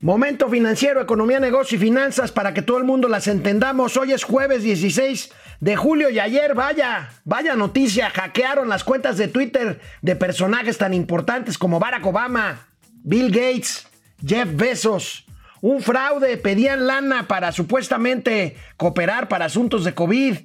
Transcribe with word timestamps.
Momento 0.00 0.50
financiero, 0.50 1.00
economía, 1.00 1.40
negocio 1.40 1.76
y 1.76 1.80
finanzas 1.80 2.30
para 2.30 2.52
que 2.52 2.60
todo 2.60 2.76
el 2.76 2.84
mundo 2.84 3.08
las 3.08 3.28
entendamos. 3.28 3.96
Hoy 3.96 4.12
es 4.12 4.24
jueves 4.24 4.62
16 4.62 5.32
de 5.60 5.76
julio 5.76 6.10
y 6.10 6.18
ayer, 6.18 6.54
vaya, 6.54 7.12
vaya 7.24 7.56
noticia, 7.56 8.10
hackearon 8.10 8.68
las 8.68 8.84
cuentas 8.84 9.16
de 9.16 9.28
Twitter 9.28 9.80
de 10.02 10.14
personajes 10.14 10.76
tan 10.76 10.92
importantes 10.92 11.56
como 11.56 11.80
Barack 11.80 12.04
Obama, 12.04 12.66
Bill 13.04 13.30
Gates, 13.30 13.88
Jeff 14.24 14.54
Bezos. 14.54 15.24
Un 15.62 15.80
fraude, 15.80 16.36
pedían 16.36 16.86
lana 16.86 17.26
para 17.26 17.50
supuestamente 17.50 18.54
cooperar 18.76 19.28
para 19.28 19.46
asuntos 19.46 19.82
de 19.84 19.94
COVID. 19.94 20.36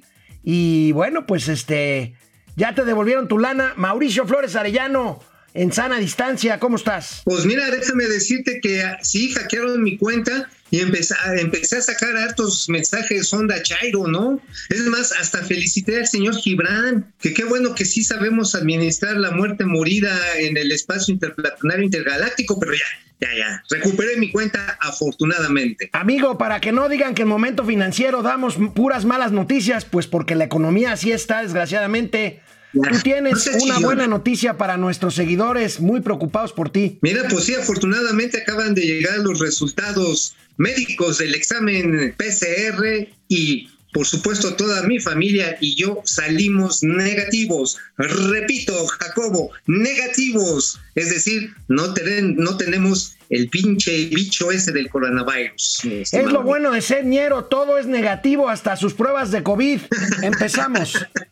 Y 0.42 0.92
bueno, 0.92 1.26
pues 1.26 1.48
este, 1.48 2.16
ya 2.56 2.74
te 2.74 2.86
devolvieron 2.86 3.28
tu 3.28 3.38
lana. 3.38 3.74
Mauricio 3.76 4.26
Flores 4.26 4.56
Arellano, 4.56 5.20
en 5.54 5.72
sana 5.72 5.98
distancia. 5.98 6.58
¿Cómo 6.58 6.76
estás? 6.76 7.22
Pues 7.24 7.44
mira, 7.44 7.70
déjame 7.70 8.04
decirte 8.04 8.60
que 8.60 8.82
ah, 8.82 8.98
sí 9.02 9.32
hackearon 9.32 9.82
mi 9.82 9.98
cuenta 9.98 10.48
y 10.72 10.80
empecé, 10.80 11.14
empecé 11.38 11.76
a 11.76 11.82
sacar 11.82 12.16
hartos 12.16 12.66
mensajes 12.70 13.30
onda 13.34 13.62
Chairo, 13.62 14.06
¿no? 14.06 14.40
Es 14.70 14.86
más, 14.86 15.12
hasta 15.12 15.44
felicité 15.44 15.98
al 15.98 16.06
señor 16.06 16.34
Gibran, 16.36 17.12
que 17.20 17.34
qué 17.34 17.44
bueno 17.44 17.74
que 17.74 17.84
sí 17.84 18.02
sabemos 18.02 18.54
administrar 18.54 19.18
la 19.18 19.32
muerte 19.32 19.66
morida 19.66 20.16
en 20.38 20.56
el 20.56 20.72
espacio 20.72 21.12
interplanario 21.12 21.84
intergaláctico, 21.84 22.58
pero 22.58 22.72
ya, 22.72 22.80
ya, 23.20 23.28
ya. 23.36 23.62
Recuperé 23.68 24.16
mi 24.16 24.30
cuenta 24.30 24.78
afortunadamente. 24.80 25.90
Amigo, 25.92 26.38
para 26.38 26.58
que 26.62 26.72
no 26.72 26.88
digan 26.88 27.14
que 27.14 27.22
en 27.22 27.28
momento 27.28 27.66
financiero 27.66 28.22
damos 28.22 28.56
puras 28.74 29.04
malas 29.04 29.30
noticias, 29.30 29.84
pues 29.84 30.06
porque 30.06 30.34
la 30.34 30.44
economía 30.44 30.92
así 30.92 31.12
está, 31.12 31.42
desgraciadamente. 31.42 32.40
Tú 32.72 32.80
tienes 33.02 33.50
una 33.60 33.78
buena 33.78 34.06
noticia 34.06 34.56
para 34.56 34.76
nuestros 34.76 35.14
seguidores 35.14 35.80
muy 35.80 36.00
preocupados 36.00 36.52
por 36.52 36.70
ti. 36.70 36.98
Mira, 37.02 37.22
pues 37.28 37.44
sí, 37.44 37.54
afortunadamente 37.54 38.40
acaban 38.42 38.74
de 38.74 38.82
llegar 38.82 39.18
los 39.18 39.38
resultados 39.38 40.34
médicos 40.56 41.18
del 41.18 41.34
examen 41.34 42.14
PCR 42.16 43.08
y 43.28 43.68
por 43.92 44.06
supuesto 44.06 44.54
toda 44.54 44.82
mi 44.84 44.98
familia 45.00 45.58
y 45.60 45.74
yo 45.74 46.00
salimos 46.04 46.82
negativos. 46.82 47.76
Repito, 47.98 48.86
Jacobo, 48.86 49.50
negativos. 49.66 50.80
Es 50.94 51.10
decir, 51.10 51.54
no, 51.68 51.94
no 52.36 52.56
tenemos 52.56 53.16
el 53.28 53.48
pinche 53.48 54.06
bicho 54.06 54.50
ese 54.50 54.72
del 54.72 54.88
coronavirus. 54.88 55.84
Es 55.84 56.12
lo 56.12 56.42
bueno 56.42 56.70
de 56.70 56.80
ser 56.80 57.04
ñero, 57.04 57.44
todo 57.44 57.76
es 57.78 57.86
negativo, 57.86 58.48
hasta 58.48 58.76
sus 58.76 58.94
pruebas 58.94 59.30
de 59.30 59.42
COVID. 59.42 59.80
Empezamos. 60.22 60.94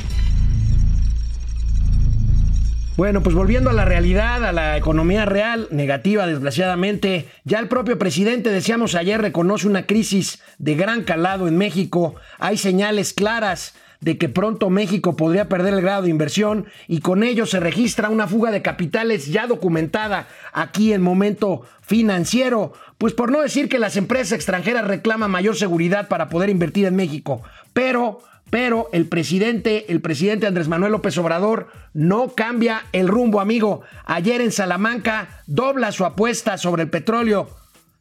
Bueno, 3.01 3.23
pues 3.23 3.35
volviendo 3.35 3.71
a 3.71 3.73
la 3.73 3.83
realidad, 3.83 4.45
a 4.45 4.51
la 4.51 4.77
economía 4.77 5.25
real, 5.25 5.67
negativa 5.71 6.27
desgraciadamente, 6.27 7.27
ya 7.45 7.57
el 7.57 7.67
propio 7.67 7.97
presidente, 7.97 8.51
decíamos 8.51 8.93
ayer, 8.93 9.19
reconoce 9.19 9.67
una 9.67 9.87
crisis 9.87 10.39
de 10.59 10.75
gran 10.75 11.03
calado 11.03 11.47
en 11.47 11.57
México. 11.57 12.13
Hay 12.37 12.57
señales 12.57 13.13
claras 13.13 13.73
de 14.01 14.19
que 14.19 14.29
pronto 14.29 14.69
México 14.69 15.15
podría 15.15 15.49
perder 15.49 15.73
el 15.73 15.81
grado 15.81 16.03
de 16.03 16.11
inversión 16.11 16.67
y 16.87 16.99
con 16.99 17.23
ello 17.23 17.47
se 17.47 17.59
registra 17.59 18.07
una 18.07 18.27
fuga 18.27 18.51
de 18.51 18.61
capitales 18.61 19.25
ya 19.25 19.47
documentada 19.47 20.27
aquí 20.53 20.93
en 20.93 21.01
momento 21.01 21.63
financiero. 21.81 22.73
Pues 22.99 23.15
por 23.15 23.31
no 23.31 23.41
decir 23.41 23.67
que 23.67 23.79
las 23.79 23.97
empresas 23.97 24.33
extranjeras 24.33 24.85
reclaman 24.85 25.31
mayor 25.31 25.55
seguridad 25.55 26.07
para 26.07 26.29
poder 26.29 26.51
invertir 26.51 26.85
en 26.85 26.95
México, 26.95 27.41
pero 27.73 28.21
pero 28.51 28.89
el 28.91 29.07
presidente, 29.07 29.85
el 29.91 30.01
presidente 30.01 30.45
Andrés 30.45 30.67
Manuel 30.67 30.91
López 30.91 31.17
Obrador 31.17 31.71
no 31.93 32.35
cambia 32.35 32.83
el 32.91 33.07
rumbo, 33.07 33.39
amigo. 33.39 33.81
Ayer 34.05 34.41
en 34.41 34.51
Salamanca 34.51 35.41
dobla 35.47 35.93
su 35.93 36.05
apuesta 36.05 36.57
sobre 36.57 36.83
el 36.83 36.89
petróleo, 36.89 37.49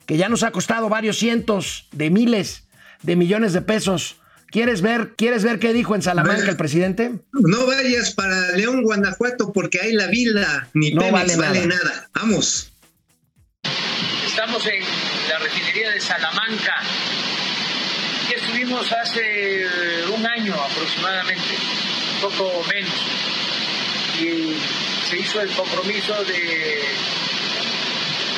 que 0.07 0.17
ya 0.17 0.29
nos 0.29 0.43
ha 0.43 0.51
costado 0.51 0.89
varios 0.89 1.19
cientos 1.19 1.89
de 1.93 2.11
miles 2.11 2.65
de 3.03 3.15
millones 3.15 3.53
de 3.53 3.63
pesos. 3.63 4.17
¿Quieres 4.49 4.83
ver, 4.83 5.15
¿Quieres 5.17 5.45
ver 5.45 5.61
qué 5.61 5.73
dijo 5.73 5.95
en 5.95 6.03
Salamanca 6.03 6.51
el 6.51 6.57
presidente? 6.57 7.13
No 7.33 7.67
vayas 7.67 8.13
para 8.15 8.51
León, 8.57 8.83
Guanajuato, 8.83 9.53
porque 9.53 9.81
ahí 9.81 9.93
la 9.93 10.09
vila 10.09 10.69
ni 10.75 10.91
no 10.91 11.13
vale, 11.13 11.37
vale 11.37 11.65
nada. 11.67 12.11
Vamos. 12.13 12.73
Estamos 14.27 14.67
en 14.67 14.83
la 15.29 15.39
refinería 15.39 15.91
de 15.93 16.01
Salamanca 16.01 16.75
hace 19.11 19.67
un 20.15 20.25
año 20.25 20.55
aproximadamente, 20.55 21.57
un 22.15 22.21
poco 22.31 22.63
menos, 22.69 22.95
y 24.21 24.57
se 25.09 25.19
hizo 25.19 25.41
el 25.41 25.51
compromiso 25.51 26.23
de 26.25 26.85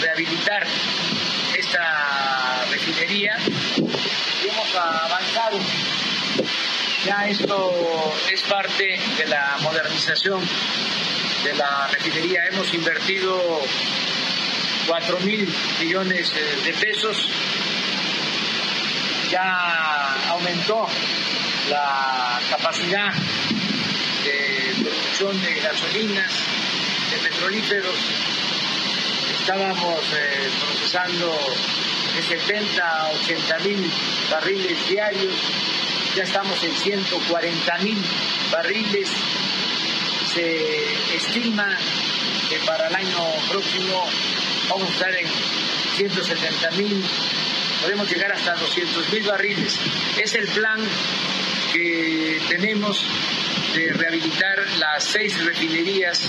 rehabilitar 0.01 0.67
esta 1.59 2.65
refinería 2.71 3.37
y 3.77 4.49
hemos 4.49 4.75
avanzado. 4.75 5.59
Ya 7.05 7.29
esto 7.29 8.15
es 8.33 8.41
parte 8.43 8.99
de 9.19 9.27
la 9.27 9.59
modernización 9.61 10.41
de 11.45 11.55
la 11.55 11.89
refinería. 11.89 12.47
Hemos 12.47 12.73
invertido 12.73 13.61
4 14.87 15.21
mil 15.21 15.47
millones 15.81 16.33
de 16.65 16.73
pesos 16.73 17.29
ya 19.33 19.82
la 21.71 22.39
capacidad 22.51 23.13
de 24.23 24.75
producción 24.83 25.41
de 25.41 25.55
gasolinas, 25.61 26.33
de 27.11 27.17
petrolíferos. 27.29 27.97
Estábamos 29.41 29.99
eh, 30.15 30.51
procesando 30.61 31.39
de 32.15 32.23
70 32.23 32.87
a 32.87 33.11
80 33.13 33.59
mil 33.61 33.91
barriles 34.31 34.89
diarios, 34.89 35.35
ya 36.17 36.25
estamos 36.25 36.63
en 36.63 36.77
140 36.77 37.79
mil 37.79 37.99
barriles. 38.51 39.09
Se 40.35 41.17
estima 41.17 41.79
que 42.51 42.57
para 42.67 42.89
el 42.89 42.95
año 42.95 43.19
próximo 43.51 44.05
vamos 44.69 44.89
a 44.91 44.93
estar 44.93 45.15
en 45.15 45.27
170 45.97 46.71
mil 46.73 47.05
podemos 47.83 48.09
llegar 48.11 48.33
hasta 48.33 48.55
200 48.55 49.13
mil 49.13 49.23
barriles. 49.25 49.79
Es 50.23 50.35
el 50.35 50.47
plan 50.49 50.81
que 51.73 52.41
tenemos 52.49 53.05
de 53.75 53.93
rehabilitar 53.93 54.59
las 54.79 55.05
seis 55.05 55.45
refinerías 55.45 56.29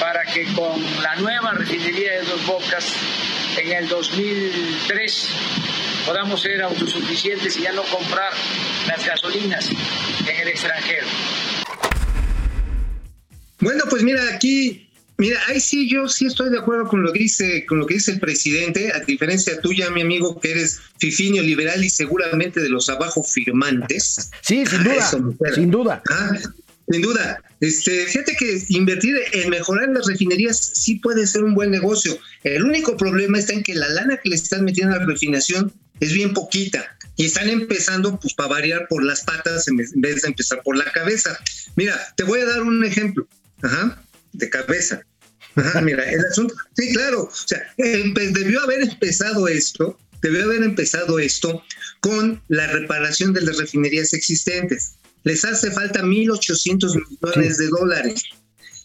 para 0.00 0.24
que 0.24 0.44
con 0.54 0.82
la 1.02 1.14
nueva 1.16 1.52
refinería 1.52 2.12
de 2.12 2.22
Dos 2.22 2.46
Bocas 2.46 2.96
en 3.58 3.72
el 3.72 3.88
2003 3.88 5.28
podamos 6.06 6.40
ser 6.40 6.62
autosuficientes 6.62 7.56
y 7.58 7.62
ya 7.62 7.72
no 7.72 7.82
comprar 7.82 8.32
las 8.88 9.06
gasolinas 9.06 9.70
en 9.70 10.36
el 10.40 10.48
extranjero. 10.48 11.06
Bueno, 13.60 13.84
pues 13.90 14.02
mira, 14.02 14.22
aquí 14.34 14.89
Mira, 15.20 15.38
ahí 15.48 15.60
sí 15.60 15.86
yo 15.86 16.08
sí 16.08 16.24
estoy 16.24 16.48
de 16.48 16.58
acuerdo 16.58 16.88
con 16.88 17.02
lo 17.02 17.12
que 17.12 17.18
dice, 17.18 17.66
con 17.66 17.78
lo 17.78 17.84
que 17.84 17.92
dice 17.92 18.12
el 18.12 18.20
presidente, 18.20 18.90
a 18.90 19.00
diferencia 19.00 19.60
tuya, 19.60 19.90
mi 19.90 20.00
amigo, 20.00 20.40
que 20.40 20.52
eres 20.52 20.80
fifinio 20.96 21.42
liberal 21.42 21.84
y 21.84 21.90
seguramente 21.90 22.58
de 22.62 22.70
los 22.70 22.88
abajo 22.88 23.22
firmantes. 23.22 24.30
Sí, 24.40 24.64
sin 24.64 24.82
duda, 24.82 25.10
sin 25.54 25.70
duda. 25.70 26.02
Ah, 26.08 26.38
sin 26.88 27.02
duda. 27.02 27.42
Este, 27.60 28.06
fíjate 28.06 28.34
que 28.34 28.62
invertir 28.70 29.14
en 29.32 29.50
mejorar 29.50 29.90
las 29.90 30.06
refinerías 30.06 30.56
sí 30.72 30.94
puede 30.94 31.26
ser 31.26 31.44
un 31.44 31.54
buen 31.54 31.70
negocio. 31.70 32.18
El 32.42 32.64
único 32.64 32.96
problema 32.96 33.38
está 33.38 33.52
en 33.52 33.62
que 33.62 33.74
la 33.74 33.90
lana 33.90 34.16
que 34.16 34.30
le 34.30 34.36
están 34.36 34.64
metiendo 34.64 34.96
a 34.96 35.00
la 35.00 35.04
refinación 35.04 35.70
es 36.00 36.14
bien 36.14 36.32
poquita 36.32 36.96
y 37.16 37.26
están 37.26 37.50
empezando, 37.50 38.18
pues, 38.18 38.32
para 38.32 38.48
variar 38.48 38.88
por 38.88 39.04
las 39.04 39.20
patas 39.24 39.68
en 39.68 39.76
vez 39.76 39.92
de 39.92 40.28
empezar 40.28 40.62
por 40.64 40.78
la 40.78 40.90
cabeza. 40.92 41.38
Mira, 41.76 41.94
te 42.16 42.22
voy 42.22 42.40
a 42.40 42.46
dar 42.46 42.62
un 42.62 42.82
ejemplo. 42.86 43.28
Ajá, 43.60 44.02
de 44.32 44.48
cabeza 44.48 45.02
mira, 45.82 46.10
el 46.10 46.24
asunto, 46.24 46.54
sí, 46.76 46.92
claro, 46.92 47.22
o 47.22 47.30
sea, 47.32 47.60
debió 47.76 48.60
haber 48.60 48.82
empezado 48.82 49.48
esto, 49.48 49.98
debió 50.22 50.44
haber 50.44 50.62
empezado 50.62 51.18
esto 51.18 51.62
con 52.00 52.42
la 52.48 52.66
reparación 52.68 53.32
de 53.32 53.42
las 53.42 53.58
refinerías 53.58 54.12
existentes. 54.12 54.92
Les 55.24 55.44
hace 55.44 55.70
falta 55.70 56.02
1.800 56.02 57.04
millones 57.08 57.58
de 57.58 57.68
dólares. 57.68 58.22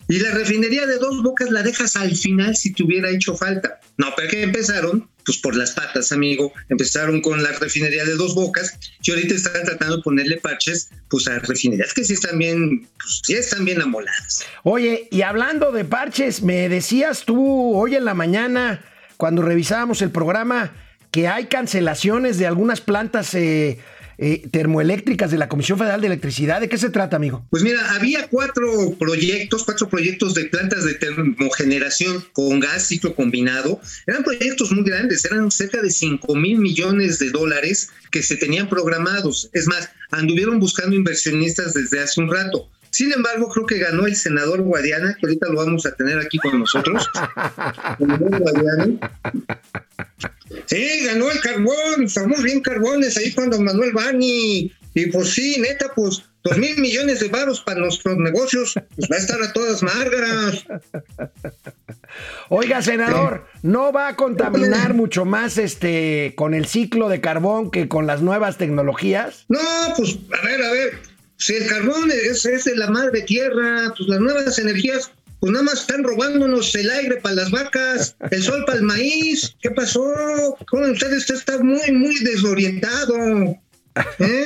Y 0.07 0.19
la 0.19 0.31
refinería 0.31 0.86
de 0.86 0.98
dos 0.98 1.24
bocas 1.24 1.50
la 1.50 1.63
dejas 1.63 1.96
al 1.96 2.16
final 2.16 2.56
si 2.56 2.74
te 2.74 2.84
hubiera 2.84 3.10
hecho 3.10 3.36
falta. 3.36 3.80
No, 3.98 4.07
pero 4.16 4.30
que 4.30 4.44
empezaron, 4.44 5.10
pues 5.25 5.38
por 5.40 5.56
las 5.56 5.72
patas, 5.72 6.12
amigo. 6.12 6.54
Empezaron 6.69 7.22
con 7.22 7.42
la 7.42 7.52
refinería 7.54 8.06
de 8.06 8.16
dos 8.16 8.36
bocas 8.36 8.78
y 9.02 9.12
ahorita 9.12 9.36
están 9.36 9.63
tratando 9.63 9.98
de 9.98 10.04
ponerle 10.04 10.38
parches 10.38 10.90
pues 11.10 11.28
a 11.28 11.40
refinerías 11.40 11.94
que 11.94 12.04
sí 12.04 12.13
están 12.13 12.38
bien, 12.38 12.88
pues 12.98 13.22
sí 13.24 13.34
están 13.34 13.66
bien 13.66 13.81
amoladas. 13.81 14.46
Oye, 14.63 15.07
y 15.12 15.22
hablando 15.22 15.72
de 15.72 15.86
parches, 15.86 16.42
me 16.44 16.69
decías 16.69 17.24
tú 17.25 17.75
hoy 17.75 17.96
en 17.96 18.06
la 18.06 18.13
mañana, 18.13 18.86
cuando 19.18 19.42
revisábamos 19.42 20.02
el 20.02 20.12
programa, 20.12 20.74
que 21.10 21.28
hay 21.28 21.46
cancelaciones 21.46 22.38
de 22.38 22.46
algunas 22.46 22.81
plantas 22.81 23.34
eh, 23.36 23.80
eh, 24.18 24.48
termoeléctricas 24.52 25.32
de 25.32 25.38
la 25.38 25.50
Comisión 25.50 25.78
Federal 25.78 26.02
de 26.02 26.08
Electricidad. 26.08 26.62
¿De 26.62 26.70
qué 26.70 26.78
se 26.78 26.90
trata, 26.90 27.16
amigo? 27.16 27.46
Pues 27.50 27.64
mira, 27.64 27.80
había 27.96 28.28
cuatro 28.28 28.96
proyectos, 28.98 29.64
cuatro 29.64 29.90
proyectos 29.90 30.34
de 30.34 30.46
plantas 30.46 30.86
de 30.86 30.96
termogeneración 30.96 32.24
con 32.34 32.60
gas 32.60 32.88
ciclo 32.88 33.16
combinado. 33.16 33.80
Eran 34.08 34.24
proyectos 34.24 34.72
muy 34.72 34.84
grandes, 34.84 35.26
eran 35.26 35.52
cerca 35.52 35.82
de 35.82 35.90
5 35.90 36.36
mil 36.36 36.60
millones 36.60 37.20
de 37.20 37.32
dólares 37.32 37.90
que 38.12 38.24
se 38.24 38.38
tenían 38.38 38.70
programados. 38.70 39.50
Es 39.54 39.68
más, 39.68 39.90
anduvieron 40.12 40.60
buscando 40.60 40.96
inversionistas 40.96 41.74
desde 41.74 42.00
hace 42.00 42.22
un 42.22 42.32
rato. 42.32 42.70
Sin 42.95 43.12
embargo, 43.12 43.50
creo 43.50 43.65
que 43.65 43.77
ganó 43.77 44.07
el 44.07 44.15
senador 44.15 44.62
Guadiana, 44.62 45.18
que 45.19 45.25
ahorita 45.25 45.50
lo 45.50 45.57
vamos 45.57 45.86
a 45.86 45.92
tener 45.97 46.18
aquí 46.18 46.38
con 46.38 46.59
nosotros. 46.59 47.09
Sí, 50.68 51.06
ganó 51.06 51.30
el 51.30 51.39
carbón, 51.42 52.03
estamos 52.03 52.42
bien 52.42 52.62
carbones 52.62 53.18
ahí 53.18 53.33
cuando 53.33 53.59
Manuel 53.59 53.92
Bani. 53.92 54.71
Y 54.94 55.06
pues 55.07 55.33
sí, 55.33 55.57
neta, 55.59 55.92
pues 55.94 56.24
dos 56.44 56.57
mil 56.57 56.77
millones 56.77 57.19
de 57.19 57.27
varos 57.27 57.62
para 57.62 57.81
nuestros 57.81 58.18
negocios, 58.18 58.74
pues 58.95 59.09
va 59.12 59.15
a 59.18 59.19
estar 59.19 59.42
a 59.42 59.51
todas 59.53 59.83
margas. 59.83 60.65
Oiga, 62.50 62.81
senador, 62.81 63.45
¿no 63.62 63.92
va 63.92 64.07
a 64.07 64.15
contaminar 64.15 64.94
mucho 64.94 65.25
más 65.25 65.57
este 65.57 66.33
con 66.36 66.53
el 66.53 66.65
ciclo 66.65 67.09
de 67.09 67.21
carbón 67.21 67.71
que 67.71 67.88
con 67.88 68.07
las 68.07 68.21
nuevas 68.21 68.57
tecnologías? 68.57 69.45
No, 69.50 69.59
pues 69.97 70.18
a 70.31 70.45
ver, 70.45 70.63
a 70.63 70.71
ver, 70.71 71.15
si 71.38 71.56
el 71.56 71.68
carbón 71.68 72.12
es, 72.12 72.46
es 72.46 72.66
de 72.66 72.76
la 72.76 72.90
madre 72.90 73.22
tierra, 73.22 73.94
pues 73.98 74.10
las 74.10 74.20
nuevas 74.20 74.58
energías 74.60 75.12
pues 75.40 75.52
nada 75.52 75.66
más 75.66 75.82
están 75.82 76.04
robándonos 76.04 76.74
el 76.76 76.90
aire 76.90 77.18
para 77.18 77.36
las 77.36 77.52
vacas, 77.52 78.16
el 78.32 78.42
sol 78.42 78.64
para 78.66 78.80
el 78.80 78.84
maíz. 78.84 79.56
¿Qué 79.62 79.70
pasó? 79.70 80.04
¿Cómo 80.68 80.86
usted 80.88 81.14
está 81.14 81.60
muy, 81.60 81.92
muy 81.92 82.18
desorientado? 82.24 83.56
¿Eh? 84.20 84.46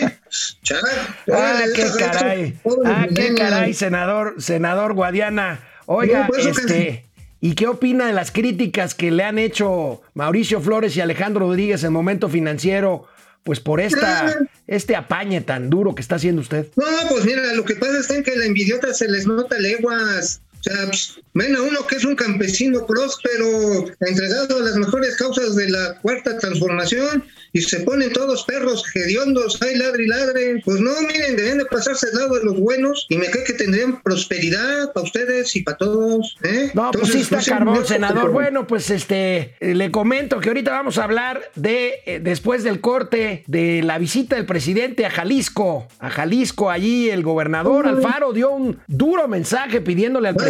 ah, 1.31 1.63
qué 1.73 1.85
caray. 1.97 2.59
Ah, 2.85 3.07
qué 3.15 3.33
caray, 3.33 3.73
senador, 3.73 4.35
senador 4.39 4.93
Guadiana. 4.93 5.61
Oiga, 5.85 6.27
este, 6.37 7.05
¿y 7.39 7.55
qué 7.55 7.67
opina 7.67 8.07
de 8.07 8.13
las 8.13 8.31
críticas 8.31 8.93
que 8.93 9.09
le 9.09 9.23
han 9.23 9.39
hecho 9.39 10.01
Mauricio 10.13 10.61
Flores 10.61 10.95
y 10.97 11.01
Alejandro 11.01 11.47
Rodríguez 11.47 11.83
en 11.83 11.93
momento 11.93 12.29
financiero? 12.29 13.07
Pues 13.43 13.59
por 13.59 13.79
esta, 13.79 14.35
este 14.67 14.95
apañe 14.95 15.41
tan 15.41 15.69
duro 15.69 15.95
que 15.95 16.01
está 16.01 16.15
haciendo 16.15 16.41
usted. 16.41 16.67
No, 16.75 16.85
pues 17.09 17.25
mira, 17.25 17.53
lo 17.53 17.65
que 17.65 17.75
pasa 17.75 17.99
es 17.99 18.23
que 18.23 18.35
la 18.35 18.45
envidiota 18.45 18.93
se 18.93 19.07
les 19.07 19.25
nota 19.25 19.57
leguas. 19.57 20.41
O 20.59 20.63
sea, 20.63 20.85
pues, 20.87 21.19
ven 21.33 21.55
a 21.55 21.61
uno 21.61 21.87
que 21.87 21.95
es 21.95 22.03
un 22.03 22.15
campesino 22.15 22.85
próspero, 22.85 23.85
entregado 24.01 24.57
a 24.57 24.61
las 24.61 24.75
mejores 24.75 25.15
causas 25.15 25.55
de 25.55 25.69
la 25.69 25.99
cuarta 26.01 26.37
transformación, 26.37 27.23
y 27.53 27.61
se 27.61 27.79
ponen 27.79 28.11
todos 28.11 28.43
perros 28.43 28.83
hediondos, 28.93 29.57
ay 29.61 29.75
ladre 29.77 30.03
y 30.03 30.07
ladre. 30.07 30.61
Pues 30.65 30.81
no, 30.81 30.91
miren, 31.01 31.35
deben 31.35 31.59
de 31.59 31.65
pasarse 31.65 32.07
al 32.11 32.19
lado 32.19 32.35
de 32.35 32.43
los 32.43 32.59
buenos, 32.59 33.05
y 33.09 33.17
me 33.17 33.27
cree 33.27 33.45
que 33.45 33.53
tendrían 33.53 34.01
prosperidad 34.01 34.91
para 34.91 35.05
ustedes 35.05 35.55
y 35.55 35.63
para 35.63 35.77
todos. 35.77 36.35
¿eh? 36.43 36.71
No, 36.73 36.91
pues 36.91 37.13
sí 37.13 37.21
está 37.21 37.41
carbón, 37.41 37.85
senador. 37.85 38.31
Bueno, 38.31 38.67
pues 38.67 38.89
este, 38.89 39.55
le 39.61 39.91
comento 39.91 40.41
que 40.41 40.49
ahorita 40.49 40.71
vamos 40.71 40.97
a 40.97 41.05
hablar 41.05 41.41
de, 41.55 42.01
eh, 42.05 42.19
después 42.21 42.63
del 42.63 42.81
corte, 42.81 43.43
de 43.47 43.81
la 43.81 43.97
visita 43.97 44.35
del 44.35 44.45
presidente 44.45 45.05
a 45.05 45.09
Jalisco. 45.09 45.87
A 45.99 46.09
Jalisco, 46.09 46.69
allí 46.69 47.09
el 47.09 47.23
gobernador 47.23 47.87
Alfaro 47.87 48.33
dio 48.33 48.51
un 48.51 48.79
duro 48.87 49.27
mensaje 49.27 49.81
pidiéndole 49.81 50.27
al 50.27 50.35
presidente 50.35 50.48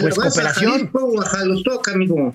pues 0.00 0.14
cooperación. 0.14 0.90
a 0.94 1.90
amigo. 1.90 2.34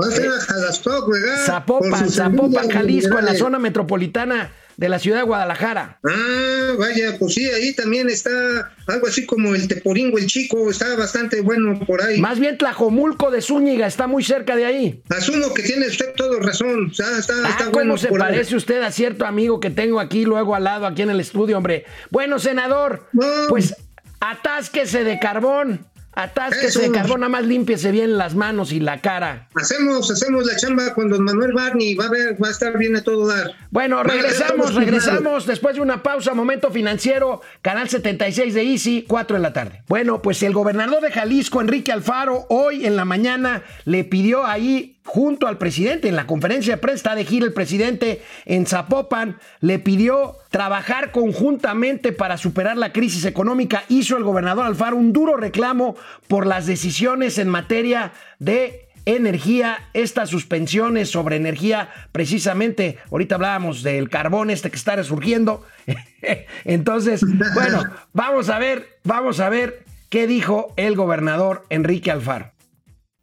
Va 0.00 0.06
a 0.06 0.10
ser 0.10 0.28
a 0.28 0.40
Jalisco, 0.40 1.12
Zapopan, 1.44 2.10
Zapopan, 2.10 2.70
Jalisco, 2.70 3.18
en 3.18 3.24
la 3.24 3.34
zona 3.34 3.58
metropolitana 3.58 4.52
de 4.80 4.88
la 4.88 4.98
ciudad 4.98 5.18
de 5.18 5.24
Guadalajara. 5.24 5.98
Ah, 6.08 6.74
vaya, 6.78 7.18
pues 7.18 7.34
sí, 7.34 7.44
ahí 7.50 7.74
también 7.74 8.08
está 8.08 8.72
algo 8.86 9.06
así 9.08 9.26
como 9.26 9.54
el 9.54 9.68
Teporingo, 9.68 10.16
el 10.16 10.26
Chico, 10.26 10.70
está 10.70 10.96
bastante 10.96 11.42
bueno 11.42 11.78
por 11.86 12.00
ahí. 12.00 12.18
Más 12.18 12.40
bien 12.40 12.56
Tlajomulco 12.56 13.30
de 13.30 13.42
Zúñiga, 13.42 13.86
está 13.86 14.06
muy 14.06 14.24
cerca 14.24 14.56
de 14.56 14.64
ahí. 14.64 15.02
Asumo 15.10 15.52
que 15.52 15.64
tiene 15.64 15.86
usted 15.86 16.14
todo 16.16 16.40
razón, 16.40 16.88
está, 16.90 17.18
está, 17.18 17.34
ah, 17.44 17.48
está 17.50 17.64
¿cómo 17.64 17.72
bueno 17.72 17.98
se 17.98 18.08
parece 18.08 18.56
usted 18.56 18.80
a 18.80 18.90
cierto 18.90 19.26
amigo 19.26 19.60
que 19.60 19.68
tengo 19.68 20.00
aquí 20.00 20.24
luego 20.24 20.54
al 20.54 20.64
lado, 20.64 20.86
aquí 20.86 21.02
en 21.02 21.10
el 21.10 21.20
estudio, 21.20 21.58
hombre? 21.58 21.84
Bueno, 22.10 22.38
senador, 22.38 23.06
pues 23.50 23.74
atásquese 24.20 25.04
de 25.04 25.18
carbón. 25.18 25.86
Atásquese 26.12 26.80
de 26.80 26.90
carbón, 26.90 27.20
nada 27.20 27.30
más 27.30 27.44
límpiese 27.44 27.92
bien 27.92 28.18
las 28.18 28.34
manos 28.34 28.72
y 28.72 28.80
la 28.80 29.00
cara. 29.00 29.48
Hacemos, 29.54 30.10
hacemos 30.10 30.44
la 30.44 30.56
chamba 30.56 30.92
con 30.92 31.08
don 31.08 31.22
Manuel 31.22 31.52
Barney, 31.52 31.94
va 31.94 32.06
a 32.06 32.10
ver, 32.10 32.42
va 32.42 32.48
a 32.48 32.50
estar 32.50 32.76
bien 32.76 32.96
a 32.96 33.04
todo 33.04 33.28
dar. 33.28 33.52
Bueno, 33.70 34.02
regresamos, 34.02 34.74
regresamos 34.74 35.46
después 35.46 35.76
de 35.76 35.82
una 35.82 36.02
pausa, 36.02 36.34
momento 36.34 36.70
financiero, 36.70 37.40
canal 37.62 37.88
76 37.88 38.54
de 38.54 38.62
Easy, 38.62 39.04
4 39.06 39.36
de 39.36 39.42
la 39.42 39.52
tarde. 39.52 39.82
Bueno, 39.86 40.20
pues 40.20 40.42
el 40.42 40.52
gobernador 40.52 41.00
de 41.00 41.12
Jalisco, 41.12 41.60
Enrique 41.60 41.92
Alfaro, 41.92 42.44
hoy 42.50 42.86
en 42.86 42.96
la 42.96 43.04
mañana 43.04 43.62
le 43.84 44.02
pidió 44.02 44.44
ahí 44.44 44.99
junto 45.04 45.46
al 45.46 45.58
presidente. 45.58 46.08
En 46.08 46.16
la 46.16 46.26
conferencia 46.26 46.74
de 46.74 46.80
prensa 46.80 47.14
de 47.14 47.24
gira 47.24 47.46
el 47.46 47.52
presidente 47.52 48.22
en 48.44 48.66
Zapopan 48.66 49.38
le 49.60 49.78
pidió 49.78 50.36
trabajar 50.50 51.10
conjuntamente 51.10 52.12
para 52.12 52.36
superar 52.36 52.76
la 52.76 52.92
crisis 52.92 53.24
económica. 53.24 53.84
Hizo 53.88 54.16
el 54.16 54.24
gobernador 54.24 54.66
Alfaro 54.66 54.96
un 54.96 55.12
duro 55.12 55.36
reclamo 55.36 55.96
por 56.28 56.46
las 56.46 56.66
decisiones 56.66 57.38
en 57.38 57.48
materia 57.48 58.12
de 58.38 58.88
energía, 59.06 59.88
estas 59.94 60.28
suspensiones 60.28 61.10
sobre 61.10 61.36
energía, 61.36 61.88
precisamente, 62.12 62.98
ahorita 63.10 63.36
hablábamos 63.36 63.82
del 63.82 64.08
carbón 64.08 64.50
este 64.50 64.70
que 64.70 64.76
está 64.76 64.96
resurgiendo. 64.96 65.64
Entonces, 66.64 67.22
bueno, 67.54 67.84
vamos 68.12 68.50
a 68.50 68.58
ver, 68.58 68.98
vamos 69.04 69.40
a 69.40 69.48
ver 69.48 69.84
qué 70.10 70.26
dijo 70.26 70.74
el 70.76 70.96
gobernador 70.96 71.64
Enrique 71.70 72.10
Alfaro. 72.10 72.52